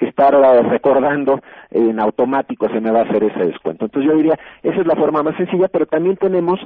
que 0.00 0.08
estar 0.08 0.34
recordando 0.64 1.40
en 1.70 2.00
automático 2.00 2.68
se 2.70 2.80
me 2.80 2.90
va 2.90 3.00
a 3.00 3.04
hacer 3.04 3.22
ese 3.22 3.44
descuento. 3.44 3.84
Entonces 3.84 4.10
yo 4.10 4.16
diría, 4.16 4.38
esa 4.62 4.80
es 4.80 4.86
la 4.86 4.96
forma 4.96 5.22
más 5.22 5.36
sencilla, 5.36 5.68
pero 5.68 5.84
también 5.84 6.16
tenemos 6.16 6.58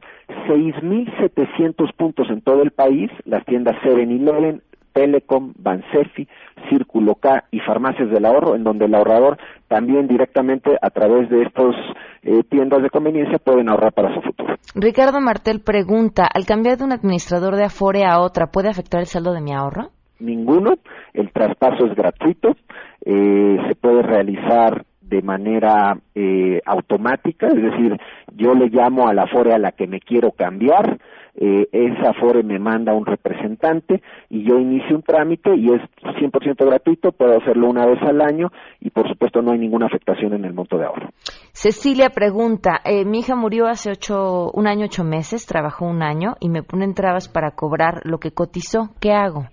6.700 0.47 1.93
puntos 1.97 2.31
en 2.31 2.43
todo 2.43 2.63
el 2.63 2.71
país, 2.71 3.11
las 3.25 3.45
tiendas 3.45 3.75
7-Eleven, 3.83 4.63
Telecom, 4.93 5.53
Bansefi, 5.59 6.29
Círculo 6.71 7.17
K 7.17 7.45
y 7.51 7.59
Farmacias 7.59 8.09
del 8.11 8.25
Ahorro, 8.25 8.55
en 8.55 8.63
donde 8.63 8.85
el 8.85 8.95
ahorrador 8.95 9.37
también 9.67 10.07
directamente 10.07 10.79
a 10.81 10.91
través 10.91 11.29
de 11.29 11.43
estas 11.43 11.75
eh, 12.23 12.45
tiendas 12.49 12.83
de 12.83 12.91
conveniencia 12.91 13.39
pueden 13.39 13.69
ahorrar 13.69 13.93
para 13.93 14.15
su 14.15 14.23
futuro. 14.23 14.55
Ricardo 14.77 15.21
Martel 15.21 15.61
pregunta, 15.61 16.29
¿al 16.33 16.47
cambiar 16.47 16.79
de 16.79 16.85
un 16.85 16.93
administrador 16.93 17.57
de 17.57 17.65
Afore 17.65 18.05
a 18.05 18.21
otra 18.21 18.47
puede 18.47 18.69
afectar 18.69 19.01
el 19.01 19.07
saldo 19.07 19.33
de 19.33 19.41
mi 19.41 19.53
ahorro? 19.53 19.91
Ninguno, 20.21 20.75
el 21.13 21.31
traspaso 21.33 21.87
es 21.87 21.95
gratuito, 21.95 22.57
eh, 23.05 23.59
se 23.69 23.75
puede 23.75 24.03
realizar 24.03 24.85
de 25.01 25.23
manera 25.23 25.99
eh, 26.15 26.61
automática, 26.65 27.47
es 27.49 27.63
decir, 27.63 27.99
yo 28.35 28.55
le 28.55 28.69
llamo 28.69 29.09
a 29.09 29.15
la 29.15 29.25
Afore 29.25 29.53
a 29.53 29.59
la 29.59 29.73
que 29.73 29.87
me 29.87 30.01
quiero 30.01 30.33
cambiar, 30.33 30.99
eh, 31.37 31.69
esa 31.73 32.11
Afore 32.11 32.43
me 32.43 32.59
manda 32.59 32.95
un 32.95 33.05
representante 33.05 34.03
y 34.31 34.45
yo 34.45 34.59
inicio 34.59 34.97
un 34.97 35.03
trámite 35.03 35.55
y 35.57 35.67
es 35.73 35.81
100% 36.03 36.65
gratuito, 36.65 37.13
puedo 37.13 37.37
hacerlo 37.37 37.69
una 37.69 37.87
vez 37.87 38.01
al 38.03 38.21
año 38.21 38.51
y 38.81 38.91
por 38.91 39.09
supuesto 39.09 39.43
no 39.43 39.53
hay 39.53 39.59
ninguna 39.59 39.87
afectación 39.87 40.33
en 40.33 40.45
el 40.45 40.55
monto 40.55 40.79
de 40.79 40.87
ahorro. 40.87 41.11
Cecilia 41.53 42.11
pregunta, 42.11 42.81
eh, 42.85 43.05
mi 43.05 43.21
hija 43.21 43.35
murió 43.35 43.67
hace 43.67 43.91
ocho, 43.91 44.51
un 44.53 44.67
año, 44.67 44.87
ocho 44.87 45.05
meses, 45.05 45.47
trabajó 45.47 45.87
un 45.87 46.03
año 46.03 46.35
y 46.41 46.49
me 46.49 46.63
ponen 46.63 46.95
trabas 46.95 47.29
para 47.29 47.51
cobrar 47.53 48.01
lo 48.05 48.19
que 48.19 48.33
cotizó, 48.33 48.91
¿qué 49.01 49.13
hago? 49.13 49.47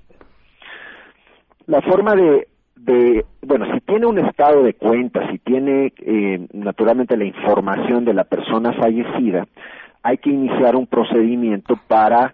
La 1.67 1.81
forma 1.81 2.15
de 2.15 2.47
de, 2.85 3.25
bueno, 3.41 3.65
si 3.73 3.79
tiene 3.81 4.07
un 4.07 4.17
estado 4.19 4.63
de 4.63 4.73
cuenta, 4.73 5.29
si 5.31 5.37
tiene 5.39 5.93
eh, 5.97 6.47
naturalmente 6.53 7.15
la 7.15 7.25
información 7.25 8.05
de 8.05 8.13
la 8.13 8.23
persona 8.23 8.73
fallecida, 8.73 9.47
hay 10.03 10.17
que 10.17 10.31
iniciar 10.31 10.75
un 10.75 10.87
procedimiento 10.87 11.77
para, 11.87 12.33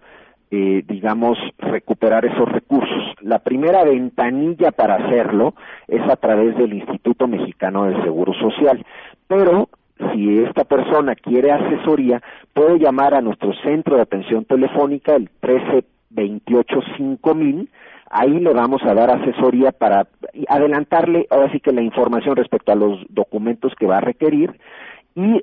eh, 0.50 0.82
digamos, 0.86 1.36
recuperar 1.58 2.24
esos 2.24 2.48
recursos. 2.48 3.14
La 3.20 3.40
primera 3.40 3.84
ventanilla 3.84 4.72
para 4.72 4.94
hacerlo 4.94 5.54
es 5.86 6.02
a 6.08 6.16
través 6.16 6.56
del 6.56 6.72
Instituto 6.72 7.28
Mexicano 7.28 7.84
del 7.84 8.02
Seguro 8.02 8.32
Social, 8.34 8.84
pero 9.26 9.68
si 10.12 10.38
esta 10.38 10.64
persona 10.64 11.14
quiere 11.14 11.52
asesoría, 11.52 12.22
puede 12.54 12.78
llamar 12.78 13.14
a 13.14 13.20
nuestro 13.20 13.52
centro 13.62 13.96
de 13.96 14.02
atención 14.02 14.44
telefónica, 14.46 15.14
el 15.14 15.28
13 15.40 15.84
28 16.10 16.80
5000 16.96 17.68
ahí 18.10 18.40
le 18.40 18.52
vamos 18.52 18.82
a 18.84 18.94
dar 18.94 19.10
asesoría 19.10 19.72
para 19.72 20.06
adelantarle 20.48 21.26
ahora 21.30 21.50
sí 21.52 21.60
que 21.60 21.72
la 21.72 21.82
información 21.82 22.36
respecto 22.36 22.72
a 22.72 22.76
los 22.76 23.00
documentos 23.08 23.74
que 23.78 23.86
va 23.86 23.98
a 23.98 24.02
requerir 24.02 24.58
y 25.14 25.42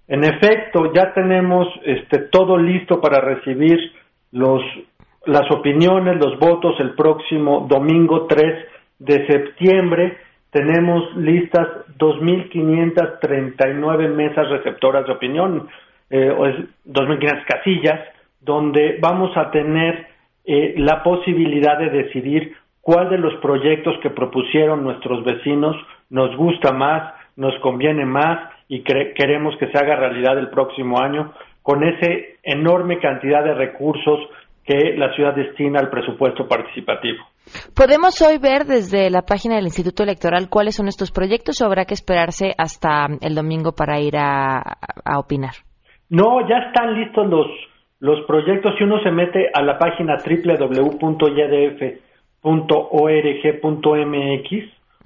En 0.07 0.23
efecto, 0.23 0.93
ya 0.93 1.13
tenemos 1.13 1.67
este, 1.83 2.29
todo 2.31 2.57
listo 2.57 3.01
para 3.01 3.19
recibir 3.19 3.77
los, 4.31 4.61
las 5.25 5.49
opiniones, 5.51 6.17
los 6.23 6.39
votos 6.39 6.75
el 6.79 6.93
próximo 6.93 7.65
domingo 7.67 8.27
3 8.27 8.67
de 8.99 9.27
septiembre 9.27 10.24
tenemos 10.55 11.03
listas 11.17 11.67
2.539 11.99 14.07
mesas 14.07 14.47
receptoras 14.47 15.05
de 15.05 15.11
opinión, 15.11 15.67
eh, 16.09 16.31
2.500 16.85 17.45
casillas, 17.45 17.99
donde 18.39 18.97
vamos 19.01 19.35
a 19.35 19.51
tener 19.51 20.07
eh, 20.45 20.75
la 20.77 21.03
posibilidad 21.03 21.77
de 21.77 21.89
decidir 21.89 22.55
cuál 22.79 23.09
de 23.09 23.17
los 23.17 23.33
proyectos 23.41 23.97
que 24.01 24.11
propusieron 24.11 24.81
nuestros 24.81 25.25
vecinos 25.25 25.75
nos 26.09 26.33
gusta 26.37 26.71
más, 26.71 27.15
nos 27.35 27.53
conviene 27.59 28.05
más 28.05 28.49
y 28.69 28.81
queremos 28.81 29.57
que 29.57 29.67
se 29.67 29.77
haga 29.77 29.97
realidad 29.97 30.39
el 30.39 30.47
próximo 30.47 31.01
año 31.01 31.33
con 31.63 31.83
esa 31.83 32.09
enorme 32.43 32.99
cantidad 32.99 33.43
de 33.43 33.55
recursos 33.55 34.21
que 34.63 34.95
la 34.95 35.13
ciudad 35.15 35.35
destina 35.35 35.81
al 35.81 35.89
presupuesto 35.89 36.47
participativo. 36.47 37.25
¿Podemos 37.75 38.21
hoy 38.21 38.37
ver 38.37 38.65
desde 38.65 39.09
la 39.09 39.21
página 39.21 39.55
del 39.55 39.65
Instituto 39.65 40.03
Electoral 40.03 40.49
cuáles 40.49 40.75
son 40.75 40.87
estos 40.87 41.11
proyectos 41.11 41.61
o 41.61 41.65
habrá 41.65 41.85
que 41.85 41.93
esperarse 41.93 42.53
hasta 42.57 43.07
el 43.21 43.35
domingo 43.35 43.73
para 43.73 43.99
ir 43.99 44.17
a, 44.17 44.77
opinar? 45.17 45.53
No, 46.09 46.47
ya 46.47 46.57
están 46.67 46.93
listos 46.99 47.27
los, 47.27 47.47
los 47.99 48.25
proyectos. 48.25 48.73
Si 48.77 48.83
uno 48.83 49.01
se 49.03 49.11
mete 49.11 49.49
a 49.53 49.61
la 49.61 49.77
página 49.77 50.17
www.ydf.org.mx, 50.17 51.05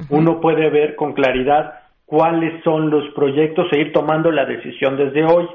uno 0.09 0.39
puede 0.39 0.69
ver 0.69 0.95
con 0.95 1.13
claridad 1.13 1.73
cuáles 2.05 2.63
son 2.63 2.89
los 2.89 3.13
proyectos 3.13 3.67
e 3.71 3.81
ir 3.81 3.91
tomando 3.93 4.31
la 4.31 4.45
decisión 4.45 4.97
desde 4.97 5.23
hoy. 5.25 5.47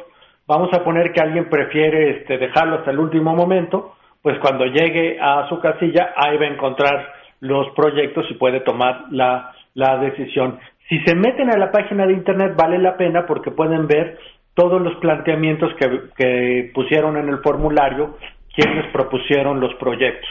Vamos 0.47 0.68
a 0.72 0.85
poner 0.85 1.12
que 1.12 1.20
alguien 1.20 1.49
prefiere 1.49 2.18
este, 2.18 2.37
dejarlo 2.39 2.76
hasta 2.76 2.91
el 2.91 2.99
último 2.99 3.35
momento, 3.35 3.95
pues 4.25 4.39
cuando 4.39 4.64
llegue 4.64 5.18
a 5.20 5.47
su 5.51 5.61
casilla 5.61 6.14
ahí 6.16 6.39
va 6.39 6.47
a 6.47 6.55
encontrar 6.55 7.12
los 7.41 7.68
proyectos 7.77 8.25
y 8.31 8.35
puede 8.35 8.61
tomar 8.61 9.05
la, 9.11 9.53
la 9.75 9.99
decisión. 9.99 10.59
Si 10.89 10.99
se 11.01 11.14
meten 11.14 11.53
a 11.53 11.59
la 11.59 11.70
página 11.70 12.07
de 12.07 12.14
internet 12.14 12.55
vale 12.57 12.79
la 12.79 12.97
pena 12.97 13.27
porque 13.27 13.51
pueden 13.51 13.87
ver 13.87 14.18
todos 14.55 14.81
los 14.81 14.97
planteamientos 14.97 15.75
que, 15.75 16.05
que 16.16 16.70
pusieron 16.72 17.18
en 17.18 17.29
el 17.29 17.41
formulario 17.41 18.16
quienes 18.55 18.92
propusieron 18.92 19.61
los 19.61 19.74
proyectos. 19.74 20.28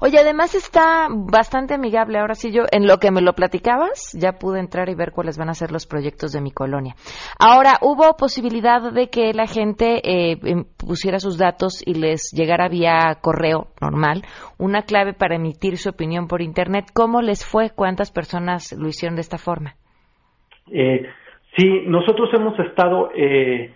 Oye, 0.00 0.18
además 0.18 0.54
está 0.54 1.06
bastante 1.10 1.74
amigable. 1.74 2.18
Ahora 2.18 2.34
sí, 2.34 2.52
yo 2.52 2.64
en 2.72 2.86
lo 2.86 2.98
que 2.98 3.10
me 3.10 3.20
lo 3.20 3.32
platicabas, 3.32 4.12
ya 4.18 4.32
pude 4.32 4.60
entrar 4.60 4.88
y 4.88 4.94
ver 4.94 5.12
cuáles 5.12 5.38
van 5.38 5.48
a 5.48 5.54
ser 5.54 5.70
los 5.70 5.86
proyectos 5.86 6.32
de 6.32 6.40
mi 6.40 6.50
colonia. 6.50 6.94
Ahora, 7.38 7.78
¿hubo 7.80 8.16
posibilidad 8.16 8.92
de 8.92 9.08
que 9.08 9.32
la 9.32 9.46
gente 9.46 10.00
eh, 10.02 10.38
em, 10.44 10.64
pusiera 10.76 11.18
sus 11.18 11.38
datos 11.38 11.82
y 11.86 11.94
les 11.94 12.32
llegara 12.32 12.68
vía 12.68 13.18
correo 13.20 13.68
normal 13.80 14.22
una 14.58 14.82
clave 14.82 15.14
para 15.14 15.36
emitir 15.36 15.76
su 15.76 15.90
opinión 15.90 16.26
por 16.26 16.42
Internet? 16.42 16.86
¿Cómo 16.92 17.22
les 17.22 17.44
fue? 17.44 17.70
¿Cuántas 17.70 18.10
personas 18.10 18.72
lo 18.72 18.88
hicieron 18.88 19.14
de 19.14 19.22
esta 19.22 19.38
forma? 19.38 19.74
Eh, 20.72 21.06
sí, 21.56 21.82
nosotros 21.86 22.30
hemos 22.34 22.58
estado 22.58 23.10
eh, 23.14 23.72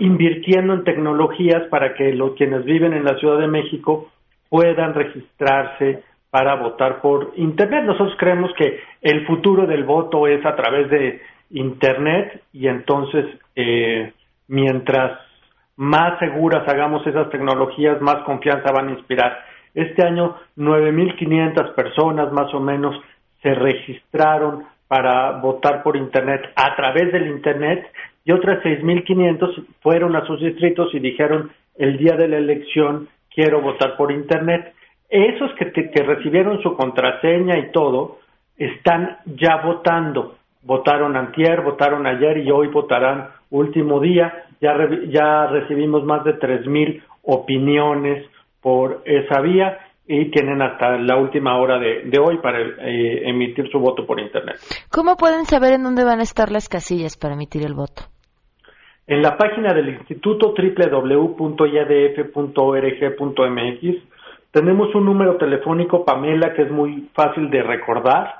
invirtiendo 0.00 0.74
en 0.74 0.84
tecnologías 0.84 1.68
para 1.68 1.94
que 1.94 2.12
los 2.12 2.34
quienes 2.34 2.64
viven 2.64 2.94
en 2.94 3.04
la 3.04 3.16
Ciudad 3.18 3.38
de 3.38 3.46
México 3.46 4.10
puedan 4.48 4.94
registrarse 4.94 6.02
para 6.30 6.56
votar 6.56 7.00
por 7.00 7.32
Internet. 7.36 7.84
Nosotros 7.84 8.16
creemos 8.18 8.50
que 8.56 8.80
el 9.02 9.26
futuro 9.26 9.66
del 9.66 9.84
voto 9.84 10.26
es 10.26 10.44
a 10.44 10.56
través 10.56 10.90
de 10.90 11.20
Internet 11.50 12.42
y 12.52 12.66
entonces 12.68 13.26
eh, 13.54 14.12
mientras 14.48 15.18
más 15.76 16.18
seguras 16.18 16.66
hagamos 16.68 17.06
esas 17.06 17.30
tecnologías, 17.30 18.00
más 18.00 18.22
confianza 18.24 18.72
van 18.72 18.88
a 18.88 18.92
inspirar. 18.92 19.38
Este 19.74 20.04
año 20.04 20.36
9.500 20.56 21.74
personas 21.74 22.32
más 22.32 22.52
o 22.54 22.60
menos 22.60 22.96
se 23.42 23.54
registraron 23.54 24.64
para 24.88 25.38
votar 25.40 25.82
por 25.82 25.96
Internet 25.96 26.52
a 26.56 26.74
través 26.74 27.12
del 27.12 27.28
Internet 27.28 27.86
y 28.24 28.32
otras 28.32 28.62
6.500 28.62 29.64
fueron 29.82 30.16
a 30.16 30.26
sus 30.26 30.40
distritos 30.40 30.94
y 30.94 30.98
dijeron 30.98 31.50
el 31.76 31.96
día 31.96 32.16
de 32.16 32.28
la 32.28 32.38
elección 32.38 33.08
quiero 33.34 33.60
votar 33.60 33.96
por 33.96 34.12
Internet. 34.12 34.74
Esos 35.08 35.52
que, 35.54 35.72
que 35.72 36.02
recibieron 36.02 36.62
su 36.62 36.76
contraseña 36.76 37.58
y 37.58 37.72
todo, 37.72 38.18
están 38.56 39.18
ya 39.24 39.56
votando. 39.64 40.36
Votaron 40.62 41.16
antier, 41.16 41.62
votaron 41.62 42.06
ayer 42.06 42.38
y 42.38 42.50
hoy 42.50 42.68
votarán 42.68 43.28
último 43.50 44.00
día. 44.00 44.44
Ya, 44.60 44.76
ya 45.08 45.46
recibimos 45.46 46.04
más 46.04 46.22
de 46.24 46.38
3.000 46.38 47.02
opiniones 47.22 48.26
por 48.60 49.02
esa 49.06 49.40
vía 49.40 49.78
y 50.12 50.28
tienen 50.32 50.60
hasta 50.60 50.98
la 50.98 51.16
última 51.16 51.56
hora 51.56 51.78
de, 51.78 52.02
de 52.02 52.18
hoy 52.18 52.38
para 52.38 52.58
eh, 52.60 53.28
emitir 53.28 53.70
su 53.70 53.78
voto 53.78 54.04
por 54.04 54.18
Internet. 54.18 54.56
¿Cómo 54.90 55.16
pueden 55.16 55.44
saber 55.44 55.74
en 55.74 55.84
dónde 55.84 56.02
van 56.02 56.18
a 56.18 56.24
estar 56.24 56.50
las 56.50 56.68
casillas 56.68 57.16
para 57.16 57.34
emitir 57.34 57.64
el 57.64 57.74
voto? 57.74 58.02
En 59.06 59.22
la 59.22 59.36
página 59.36 59.72
del 59.72 59.90
instituto 59.90 60.52
www.iadf.org.mx 60.52 61.70
tenemos 64.50 64.92
un 64.96 65.04
número 65.04 65.36
telefónico, 65.36 66.04
Pamela, 66.04 66.54
que 66.54 66.62
es 66.62 66.72
muy 66.72 67.08
fácil 67.14 67.48
de 67.48 67.62
recordar, 67.62 68.34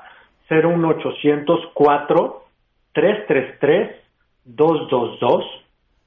01804 0.49 2.43
333 2.91 3.95
222 4.43 5.45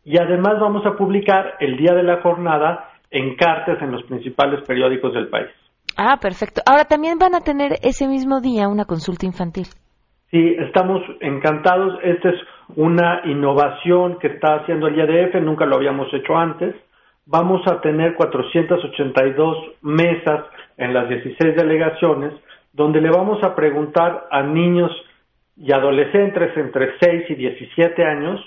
y 0.04 0.18
además 0.18 0.60
vamos 0.60 0.84
a 0.84 0.94
publicar 0.94 1.54
el 1.60 1.78
día 1.78 1.94
de 1.94 2.02
la 2.02 2.20
jornada 2.20 2.90
en 3.14 3.36
cartas 3.36 3.80
en 3.80 3.92
los 3.92 4.02
principales 4.02 4.60
periódicos 4.66 5.14
del 5.14 5.28
país. 5.28 5.48
Ah, 5.96 6.18
perfecto. 6.20 6.60
Ahora 6.66 6.84
también 6.84 7.18
van 7.18 7.34
a 7.34 7.40
tener 7.40 7.78
ese 7.82 8.08
mismo 8.08 8.40
día 8.40 8.68
una 8.68 8.84
consulta 8.84 9.24
infantil. 9.24 9.66
Sí, 10.30 10.56
estamos 10.58 11.00
encantados. 11.20 11.98
Esta 12.02 12.30
es 12.30 12.40
una 12.74 13.20
innovación 13.24 14.18
que 14.18 14.26
está 14.26 14.56
haciendo 14.56 14.88
el 14.88 14.96
IADF, 14.96 15.36
nunca 15.42 15.64
lo 15.64 15.76
habíamos 15.76 16.12
hecho 16.12 16.36
antes. 16.36 16.74
Vamos 17.24 17.62
a 17.68 17.80
tener 17.80 18.16
482 18.16 19.56
mesas 19.82 20.44
en 20.76 20.92
las 20.92 21.08
16 21.08 21.54
delegaciones 21.54 22.34
donde 22.72 23.00
le 23.00 23.10
vamos 23.10 23.42
a 23.44 23.54
preguntar 23.54 24.26
a 24.30 24.42
niños 24.42 24.90
y 25.56 25.72
adolescentes 25.72 26.56
entre 26.56 26.98
6 26.98 27.30
y 27.30 27.34
17 27.36 28.04
años, 28.04 28.40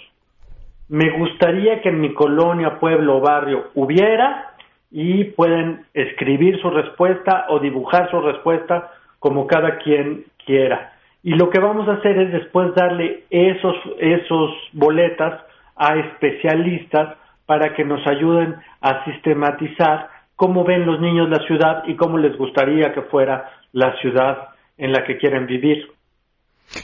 me 0.89 1.17
gustaría 1.17 1.81
que 1.81 1.89
en 1.89 2.01
mi 2.01 2.13
colonia, 2.13 2.79
pueblo 2.79 3.17
o 3.17 3.21
barrio 3.21 3.71
hubiera 3.75 4.51
y 4.91 5.25
pueden 5.25 5.85
escribir 5.93 6.59
su 6.61 6.69
respuesta 6.69 7.45
o 7.49 7.59
dibujar 7.59 8.09
su 8.09 8.21
respuesta 8.21 8.91
como 9.19 9.47
cada 9.47 9.77
quien 9.79 10.25
quiera. 10.45 10.93
Y 11.23 11.31
lo 11.31 11.49
que 11.49 11.59
vamos 11.59 11.87
a 11.89 11.93
hacer 11.93 12.17
es 12.19 12.31
después 12.31 12.73
darle 12.75 13.23
esos, 13.29 13.75
esos 13.99 14.51
boletas 14.73 15.41
a 15.75 15.97
especialistas 15.97 17.17
para 17.45 17.73
que 17.73 17.83
nos 17.83 18.05
ayuden 18.07 18.55
a 18.81 19.03
sistematizar 19.05 20.09
cómo 20.35 20.63
ven 20.63 20.85
los 20.85 21.01
niños 21.01 21.29
la 21.29 21.45
ciudad 21.47 21.83
y 21.87 21.95
cómo 21.95 22.17
les 22.17 22.37
gustaría 22.37 22.93
que 22.93 23.01
fuera 23.03 23.49
la 23.73 23.95
ciudad 23.97 24.49
en 24.77 24.91
la 24.91 25.03
que 25.03 25.17
quieren 25.17 25.47
vivir. 25.47 25.91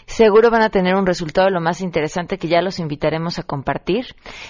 Seguro 0.05 0.49
van 0.49 0.61
a 0.61 0.69
tener 0.69 0.95
un 0.95 1.05
resultado 1.05 1.49
lo 1.49 1.61
más 1.61 1.81
interesante 1.81 2.37
que 2.37 2.47
ya 2.47 2.61
los 2.61 2.79
invitaremos 2.79 3.39
a 3.39 3.43
compartir. 3.43 4.05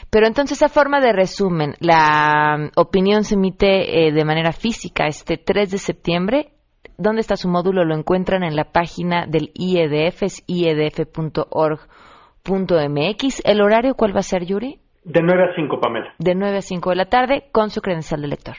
Pero 0.09 0.27
entonces, 0.27 0.61
a 0.63 0.69
forma 0.69 0.99
de 1.01 1.13
resumen, 1.13 1.75
la 1.79 2.69
opinión 2.75 3.23
se 3.23 3.35
emite 3.35 4.07
eh, 4.07 4.11
de 4.11 4.25
manera 4.25 4.51
física 4.51 5.07
este 5.07 5.37
3 5.37 5.71
de 5.71 5.77
septiembre 5.77 6.53
¿Dónde 6.97 7.21
está 7.21 7.35
su 7.35 7.49
módulo? 7.49 7.85
Lo 7.85 7.95
encuentran 7.95 8.43
en 8.43 8.55
la 8.55 8.65
página 8.65 9.25
del 9.25 9.49
IEDF, 9.55 10.23
es 10.23 10.43
iedf.org.mx. 10.47 11.81
¿El 13.45 13.61
horario 13.61 13.95
cuál 13.95 14.15
va 14.15 14.19
a 14.19 14.23
ser, 14.23 14.45
Yuri? 14.45 14.79
De 15.03 15.21
9 15.21 15.43
a 15.51 15.55
5, 15.55 15.79
Pamela. 15.81 16.13
De 16.19 16.35
9 16.35 16.57
a 16.57 16.61
5 16.61 16.89
de 16.91 16.95
la 16.95 17.05
tarde, 17.05 17.45
con 17.51 17.71
su 17.71 17.81
credencial 17.81 18.21
de 18.21 18.27
lector. 18.27 18.55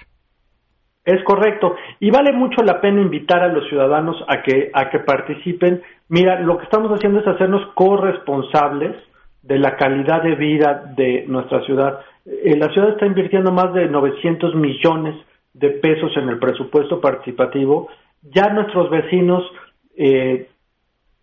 Es 1.04 1.22
correcto. 1.24 1.74
Y 2.00 2.10
vale 2.10 2.32
mucho 2.32 2.62
la 2.62 2.80
pena 2.80 3.02
invitar 3.02 3.42
a 3.42 3.48
los 3.48 3.68
ciudadanos 3.68 4.16
a 4.26 4.42
que, 4.42 4.70
a 4.72 4.90
que 4.90 5.00
participen. 5.00 5.82
Mira, 6.08 6.40
lo 6.40 6.58
que 6.58 6.64
estamos 6.64 6.90
haciendo 6.92 7.20
es 7.20 7.26
hacernos 7.26 7.66
corresponsables 7.74 8.96
de 9.42 9.58
la 9.58 9.76
calidad 9.76 10.22
de 10.22 10.34
vida 10.34 10.92
de 10.96 11.24
nuestra 11.26 11.62
ciudad. 11.64 12.00
Eh, 12.24 12.56
la 12.56 12.68
ciudad 12.72 12.90
está 12.90 13.06
invirtiendo 13.06 13.52
más 13.52 13.72
de 13.74 13.88
900 13.88 14.54
millones 14.54 15.16
de 15.52 15.70
pesos 15.70 16.16
en 16.16 16.28
el 16.28 16.38
presupuesto 16.38 17.00
participativo 17.00 17.88
ya 18.32 18.48
nuestros 18.50 18.90
vecinos 18.90 19.42
eh, 19.96 20.48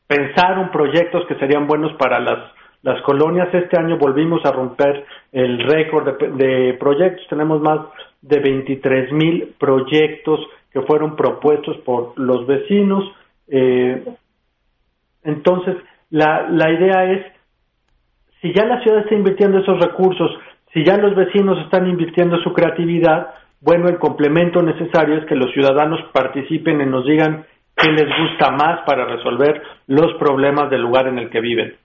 pensaron 0.08 0.72
proyectos 0.72 1.26
que 1.28 1.36
serían 1.36 1.68
buenos 1.68 1.94
para 1.94 2.20
las, 2.20 2.52
las 2.84 3.02
colonias. 3.02 3.54
Este 3.54 3.80
año 3.80 3.98
volvimos 3.98 4.46
a 4.46 4.52
romper 4.52 5.06
el 5.32 5.60
récord 5.60 6.18
de, 6.36 6.76
proyectos. 6.80 7.26
Tenemos 7.30 7.62
más 7.62 7.80
de 8.22 8.40
23 8.40 9.12
mil 9.14 9.56
proyectos 9.60 10.40
que 10.72 10.82
fueron 10.82 11.16
propuestos 11.16 11.78
por 11.78 12.18
los 12.20 12.46
vecinos. 12.46 13.04
Eh, 13.48 14.04
entonces, 15.24 15.76
la, 16.10 16.50
la 16.50 16.72
idea 16.72 17.06
es, 17.12 17.26
si 18.42 18.54
ya 18.54 18.66
la 18.66 18.82
ciudad 18.82 19.00
está 19.02 19.16
invirtiendo 19.16 19.60
esos 19.60 19.80
recursos, 19.80 20.32
si 20.74 20.84
ya 20.84 20.98
los 20.98 21.16
vecinos 21.16 21.60
están 21.60 21.88
invirtiendo 21.88 22.38
su 22.40 22.54
creatividad, 22.54 23.34
bueno, 23.60 23.88
el 23.88 24.00
complemento 24.00 24.62
necesario 24.62 25.18
es 25.18 25.26
que 25.26 25.36
los 25.36 25.52
ciudadanos 25.54 26.00
participen 26.12 26.82
y 26.82 26.86
nos 26.86 27.06
digan 27.06 27.46
qué 27.76 27.92
les 27.92 28.08
gusta 28.08 28.52
más 28.52 28.82
para 28.86 29.06
resolver 29.06 29.62
los 29.88 30.14
problemas 30.16 30.70
del 30.70 30.82
lugar 30.82 31.08
en 31.08 31.20
el 31.20 31.30
que 31.30 31.42
viven. 31.42 31.76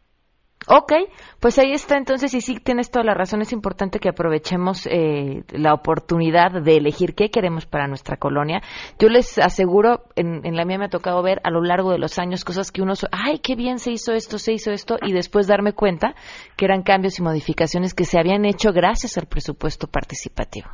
Ok, 0.68 0.92
pues 1.40 1.58
ahí 1.60 1.72
está 1.72 1.96
entonces 1.96 2.34
y 2.34 2.40
sí 2.40 2.58
tienes 2.58 2.90
toda 2.90 3.04
la 3.04 3.14
razón, 3.14 3.40
es 3.40 3.52
importante 3.52 4.00
que 4.00 4.08
aprovechemos 4.08 4.88
eh, 4.90 5.44
la 5.50 5.72
oportunidad 5.72 6.60
de 6.60 6.76
elegir 6.76 7.14
qué 7.14 7.30
queremos 7.30 7.66
para 7.66 7.86
nuestra 7.86 8.16
colonia. 8.16 8.60
Yo 8.98 9.08
les 9.08 9.38
aseguro, 9.38 10.00
en, 10.16 10.44
en, 10.44 10.56
la 10.56 10.64
mía 10.64 10.78
me 10.78 10.86
ha 10.86 10.90
tocado 10.90 11.22
ver 11.22 11.40
a 11.44 11.50
lo 11.50 11.62
largo 11.62 11.92
de 11.92 11.98
los 11.98 12.18
años 12.18 12.44
cosas 12.44 12.72
que 12.72 12.82
uno, 12.82 12.94
ay, 13.12 13.38
qué 13.38 13.54
bien 13.54 13.78
se 13.78 13.92
hizo 13.92 14.12
esto, 14.12 14.38
se 14.38 14.54
hizo 14.54 14.72
esto, 14.72 14.96
y 15.02 15.12
después 15.12 15.46
darme 15.46 15.72
cuenta 15.72 16.16
que 16.56 16.64
eran 16.64 16.82
cambios 16.82 17.18
y 17.20 17.22
modificaciones 17.22 17.94
que 17.94 18.04
se 18.04 18.18
habían 18.18 18.44
hecho 18.44 18.72
gracias 18.72 19.16
al 19.18 19.26
presupuesto 19.26 19.86
participativo. 19.86 20.68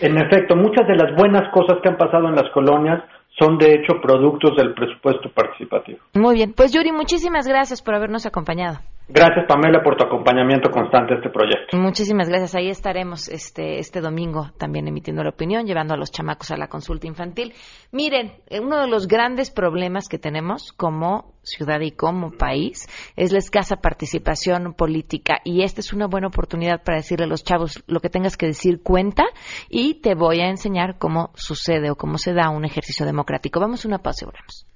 En 0.00 0.18
efecto, 0.18 0.54
muchas 0.54 0.86
de 0.86 0.96
las 0.96 1.16
buenas 1.16 1.50
cosas 1.54 1.78
que 1.82 1.88
han 1.88 1.96
pasado 1.96 2.28
en 2.28 2.34
las 2.34 2.50
colonias 2.52 3.02
son 3.38 3.58
de 3.58 3.74
hecho 3.74 4.00
productos 4.00 4.56
del 4.56 4.74
presupuesto 4.74 5.30
participativo. 5.30 5.98
Muy 6.14 6.36
bien, 6.36 6.52
pues 6.54 6.72
Yuri, 6.72 6.92
muchísimas 6.92 7.46
gracias 7.46 7.82
por 7.82 7.94
habernos 7.94 8.26
acompañado. 8.26 8.78
Gracias 9.08 9.46
Pamela 9.46 9.84
por 9.84 9.96
tu 9.96 10.04
acompañamiento 10.04 10.68
constante 10.68 11.14
a 11.14 11.16
este 11.18 11.30
proyecto. 11.30 11.76
Muchísimas 11.76 12.28
gracias. 12.28 12.56
Ahí 12.56 12.68
estaremos 12.68 13.28
este 13.28 13.78
este 13.78 14.00
domingo 14.00 14.50
también 14.58 14.88
emitiendo 14.88 15.22
la 15.22 15.30
opinión, 15.30 15.64
llevando 15.64 15.94
a 15.94 15.96
los 15.96 16.10
chamacos 16.10 16.50
a 16.50 16.56
la 16.56 16.66
consulta 16.66 17.06
infantil. 17.06 17.54
Miren, 17.92 18.32
eh, 18.48 18.58
uno 18.58 18.80
de 18.80 18.88
los 18.88 19.06
grandes 19.06 19.52
problemas 19.52 20.08
que 20.08 20.18
tenemos 20.18 20.72
como 20.72 21.34
ciudad 21.42 21.80
y 21.82 21.92
como 21.92 22.32
país 22.32 22.88
es 23.14 23.30
la 23.30 23.38
escasa 23.38 23.76
participación 23.76 24.74
política 24.74 25.38
y 25.44 25.62
esta 25.62 25.80
es 25.80 25.92
una 25.92 26.08
buena 26.08 26.26
oportunidad 26.26 26.82
para 26.82 26.98
decirle 26.98 27.26
a 27.26 27.28
los 27.28 27.44
chavos 27.44 27.84
lo 27.86 28.00
que 28.00 28.10
tengas 28.10 28.36
que 28.36 28.46
decir 28.46 28.82
cuenta 28.82 29.24
y 29.68 30.00
te 30.00 30.16
voy 30.16 30.40
a 30.40 30.48
enseñar 30.48 30.98
cómo 30.98 31.30
sucede 31.36 31.92
o 31.92 31.96
cómo 31.96 32.18
se 32.18 32.32
da 32.32 32.50
un 32.50 32.64
ejercicio 32.64 33.06
democrático. 33.06 33.60
Vamos 33.60 33.84
a 33.84 33.88
una 33.88 33.98
pausa 33.98 34.24
y 34.24 34.26
volvemos. 34.26 34.75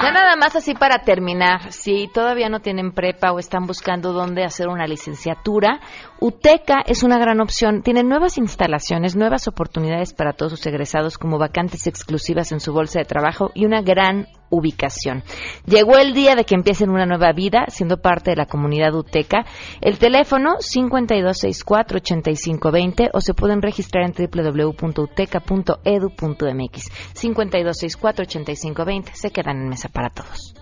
Ya 0.00 0.12
nada 0.12 0.36
más 0.36 0.54
así 0.54 0.74
para 0.74 1.00
terminar, 1.00 1.72
si 1.72 2.06
todavía 2.06 2.48
no 2.48 2.60
tienen 2.60 2.92
prepa 2.92 3.32
o 3.32 3.40
están 3.40 3.66
buscando 3.66 4.12
dónde 4.12 4.44
hacer 4.44 4.68
una 4.68 4.86
licenciatura, 4.86 5.80
UTECA 6.20 6.82
es 6.86 7.02
una 7.02 7.18
gran 7.18 7.40
opción. 7.40 7.82
Tiene 7.82 8.04
nuevas 8.04 8.38
instalaciones, 8.38 9.16
nuevas 9.16 9.48
oportunidades 9.48 10.14
para 10.14 10.34
todos 10.34 10.52
sus 10.52 10.66
egresados 10.66 11.18
como 11.18 11.38
vacantes 11.38 11.88
exclusivas 11.88 12.52
en 12.52 12.60
su 12.60 12.72
bolsa 12.72 13.00
de 13.00 13.06
trabajo 13.06 13.50
y 13.54 13.66
una 13.66 13.82
gran 13.82 14.28
ubicación. 14.50 15.22
Llegó 15.66 15.98
el 15.98 16.14
día 16.14 16.34
de 16.34 16.44
que 16.44 16.54
empiecen 16.54 16.88
una 16.90 17.06
nueva 17.06 17.32
vida 17.32 17.66
siendo 17.68 17.98
parte 17.98 18.30
de 18.30 18.36
la 18.36 18.46
comunidad 18.46 18.94
UTECA. 18.94 19.44
El 19.80 19.98
teléfono 19.98 20.56
5264-8520 20.58 23.10
o 23.12 23.20
se 23.20 23.34
pueden 23.34 23.60
registrar 23.62 24.04
en 24.04 24.12
www.uteca.edu.mx. 24.12 26.90
5264-8520. 27.14 29.12
Se 29.12 29.30
quedan 29.30 29.62
en 29.62 29.68
mesa 29.68 29.88
para 29.88 30.10
todos. 30.10 30.54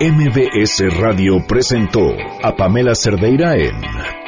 MBS 0.00 0.96
Radio 1.00 1.44
presentó 1.48 2.12
a 2.42 2.54
Pamela 2.54 2.94
Cerdeira 2.94 3.56
en 3.56 4.27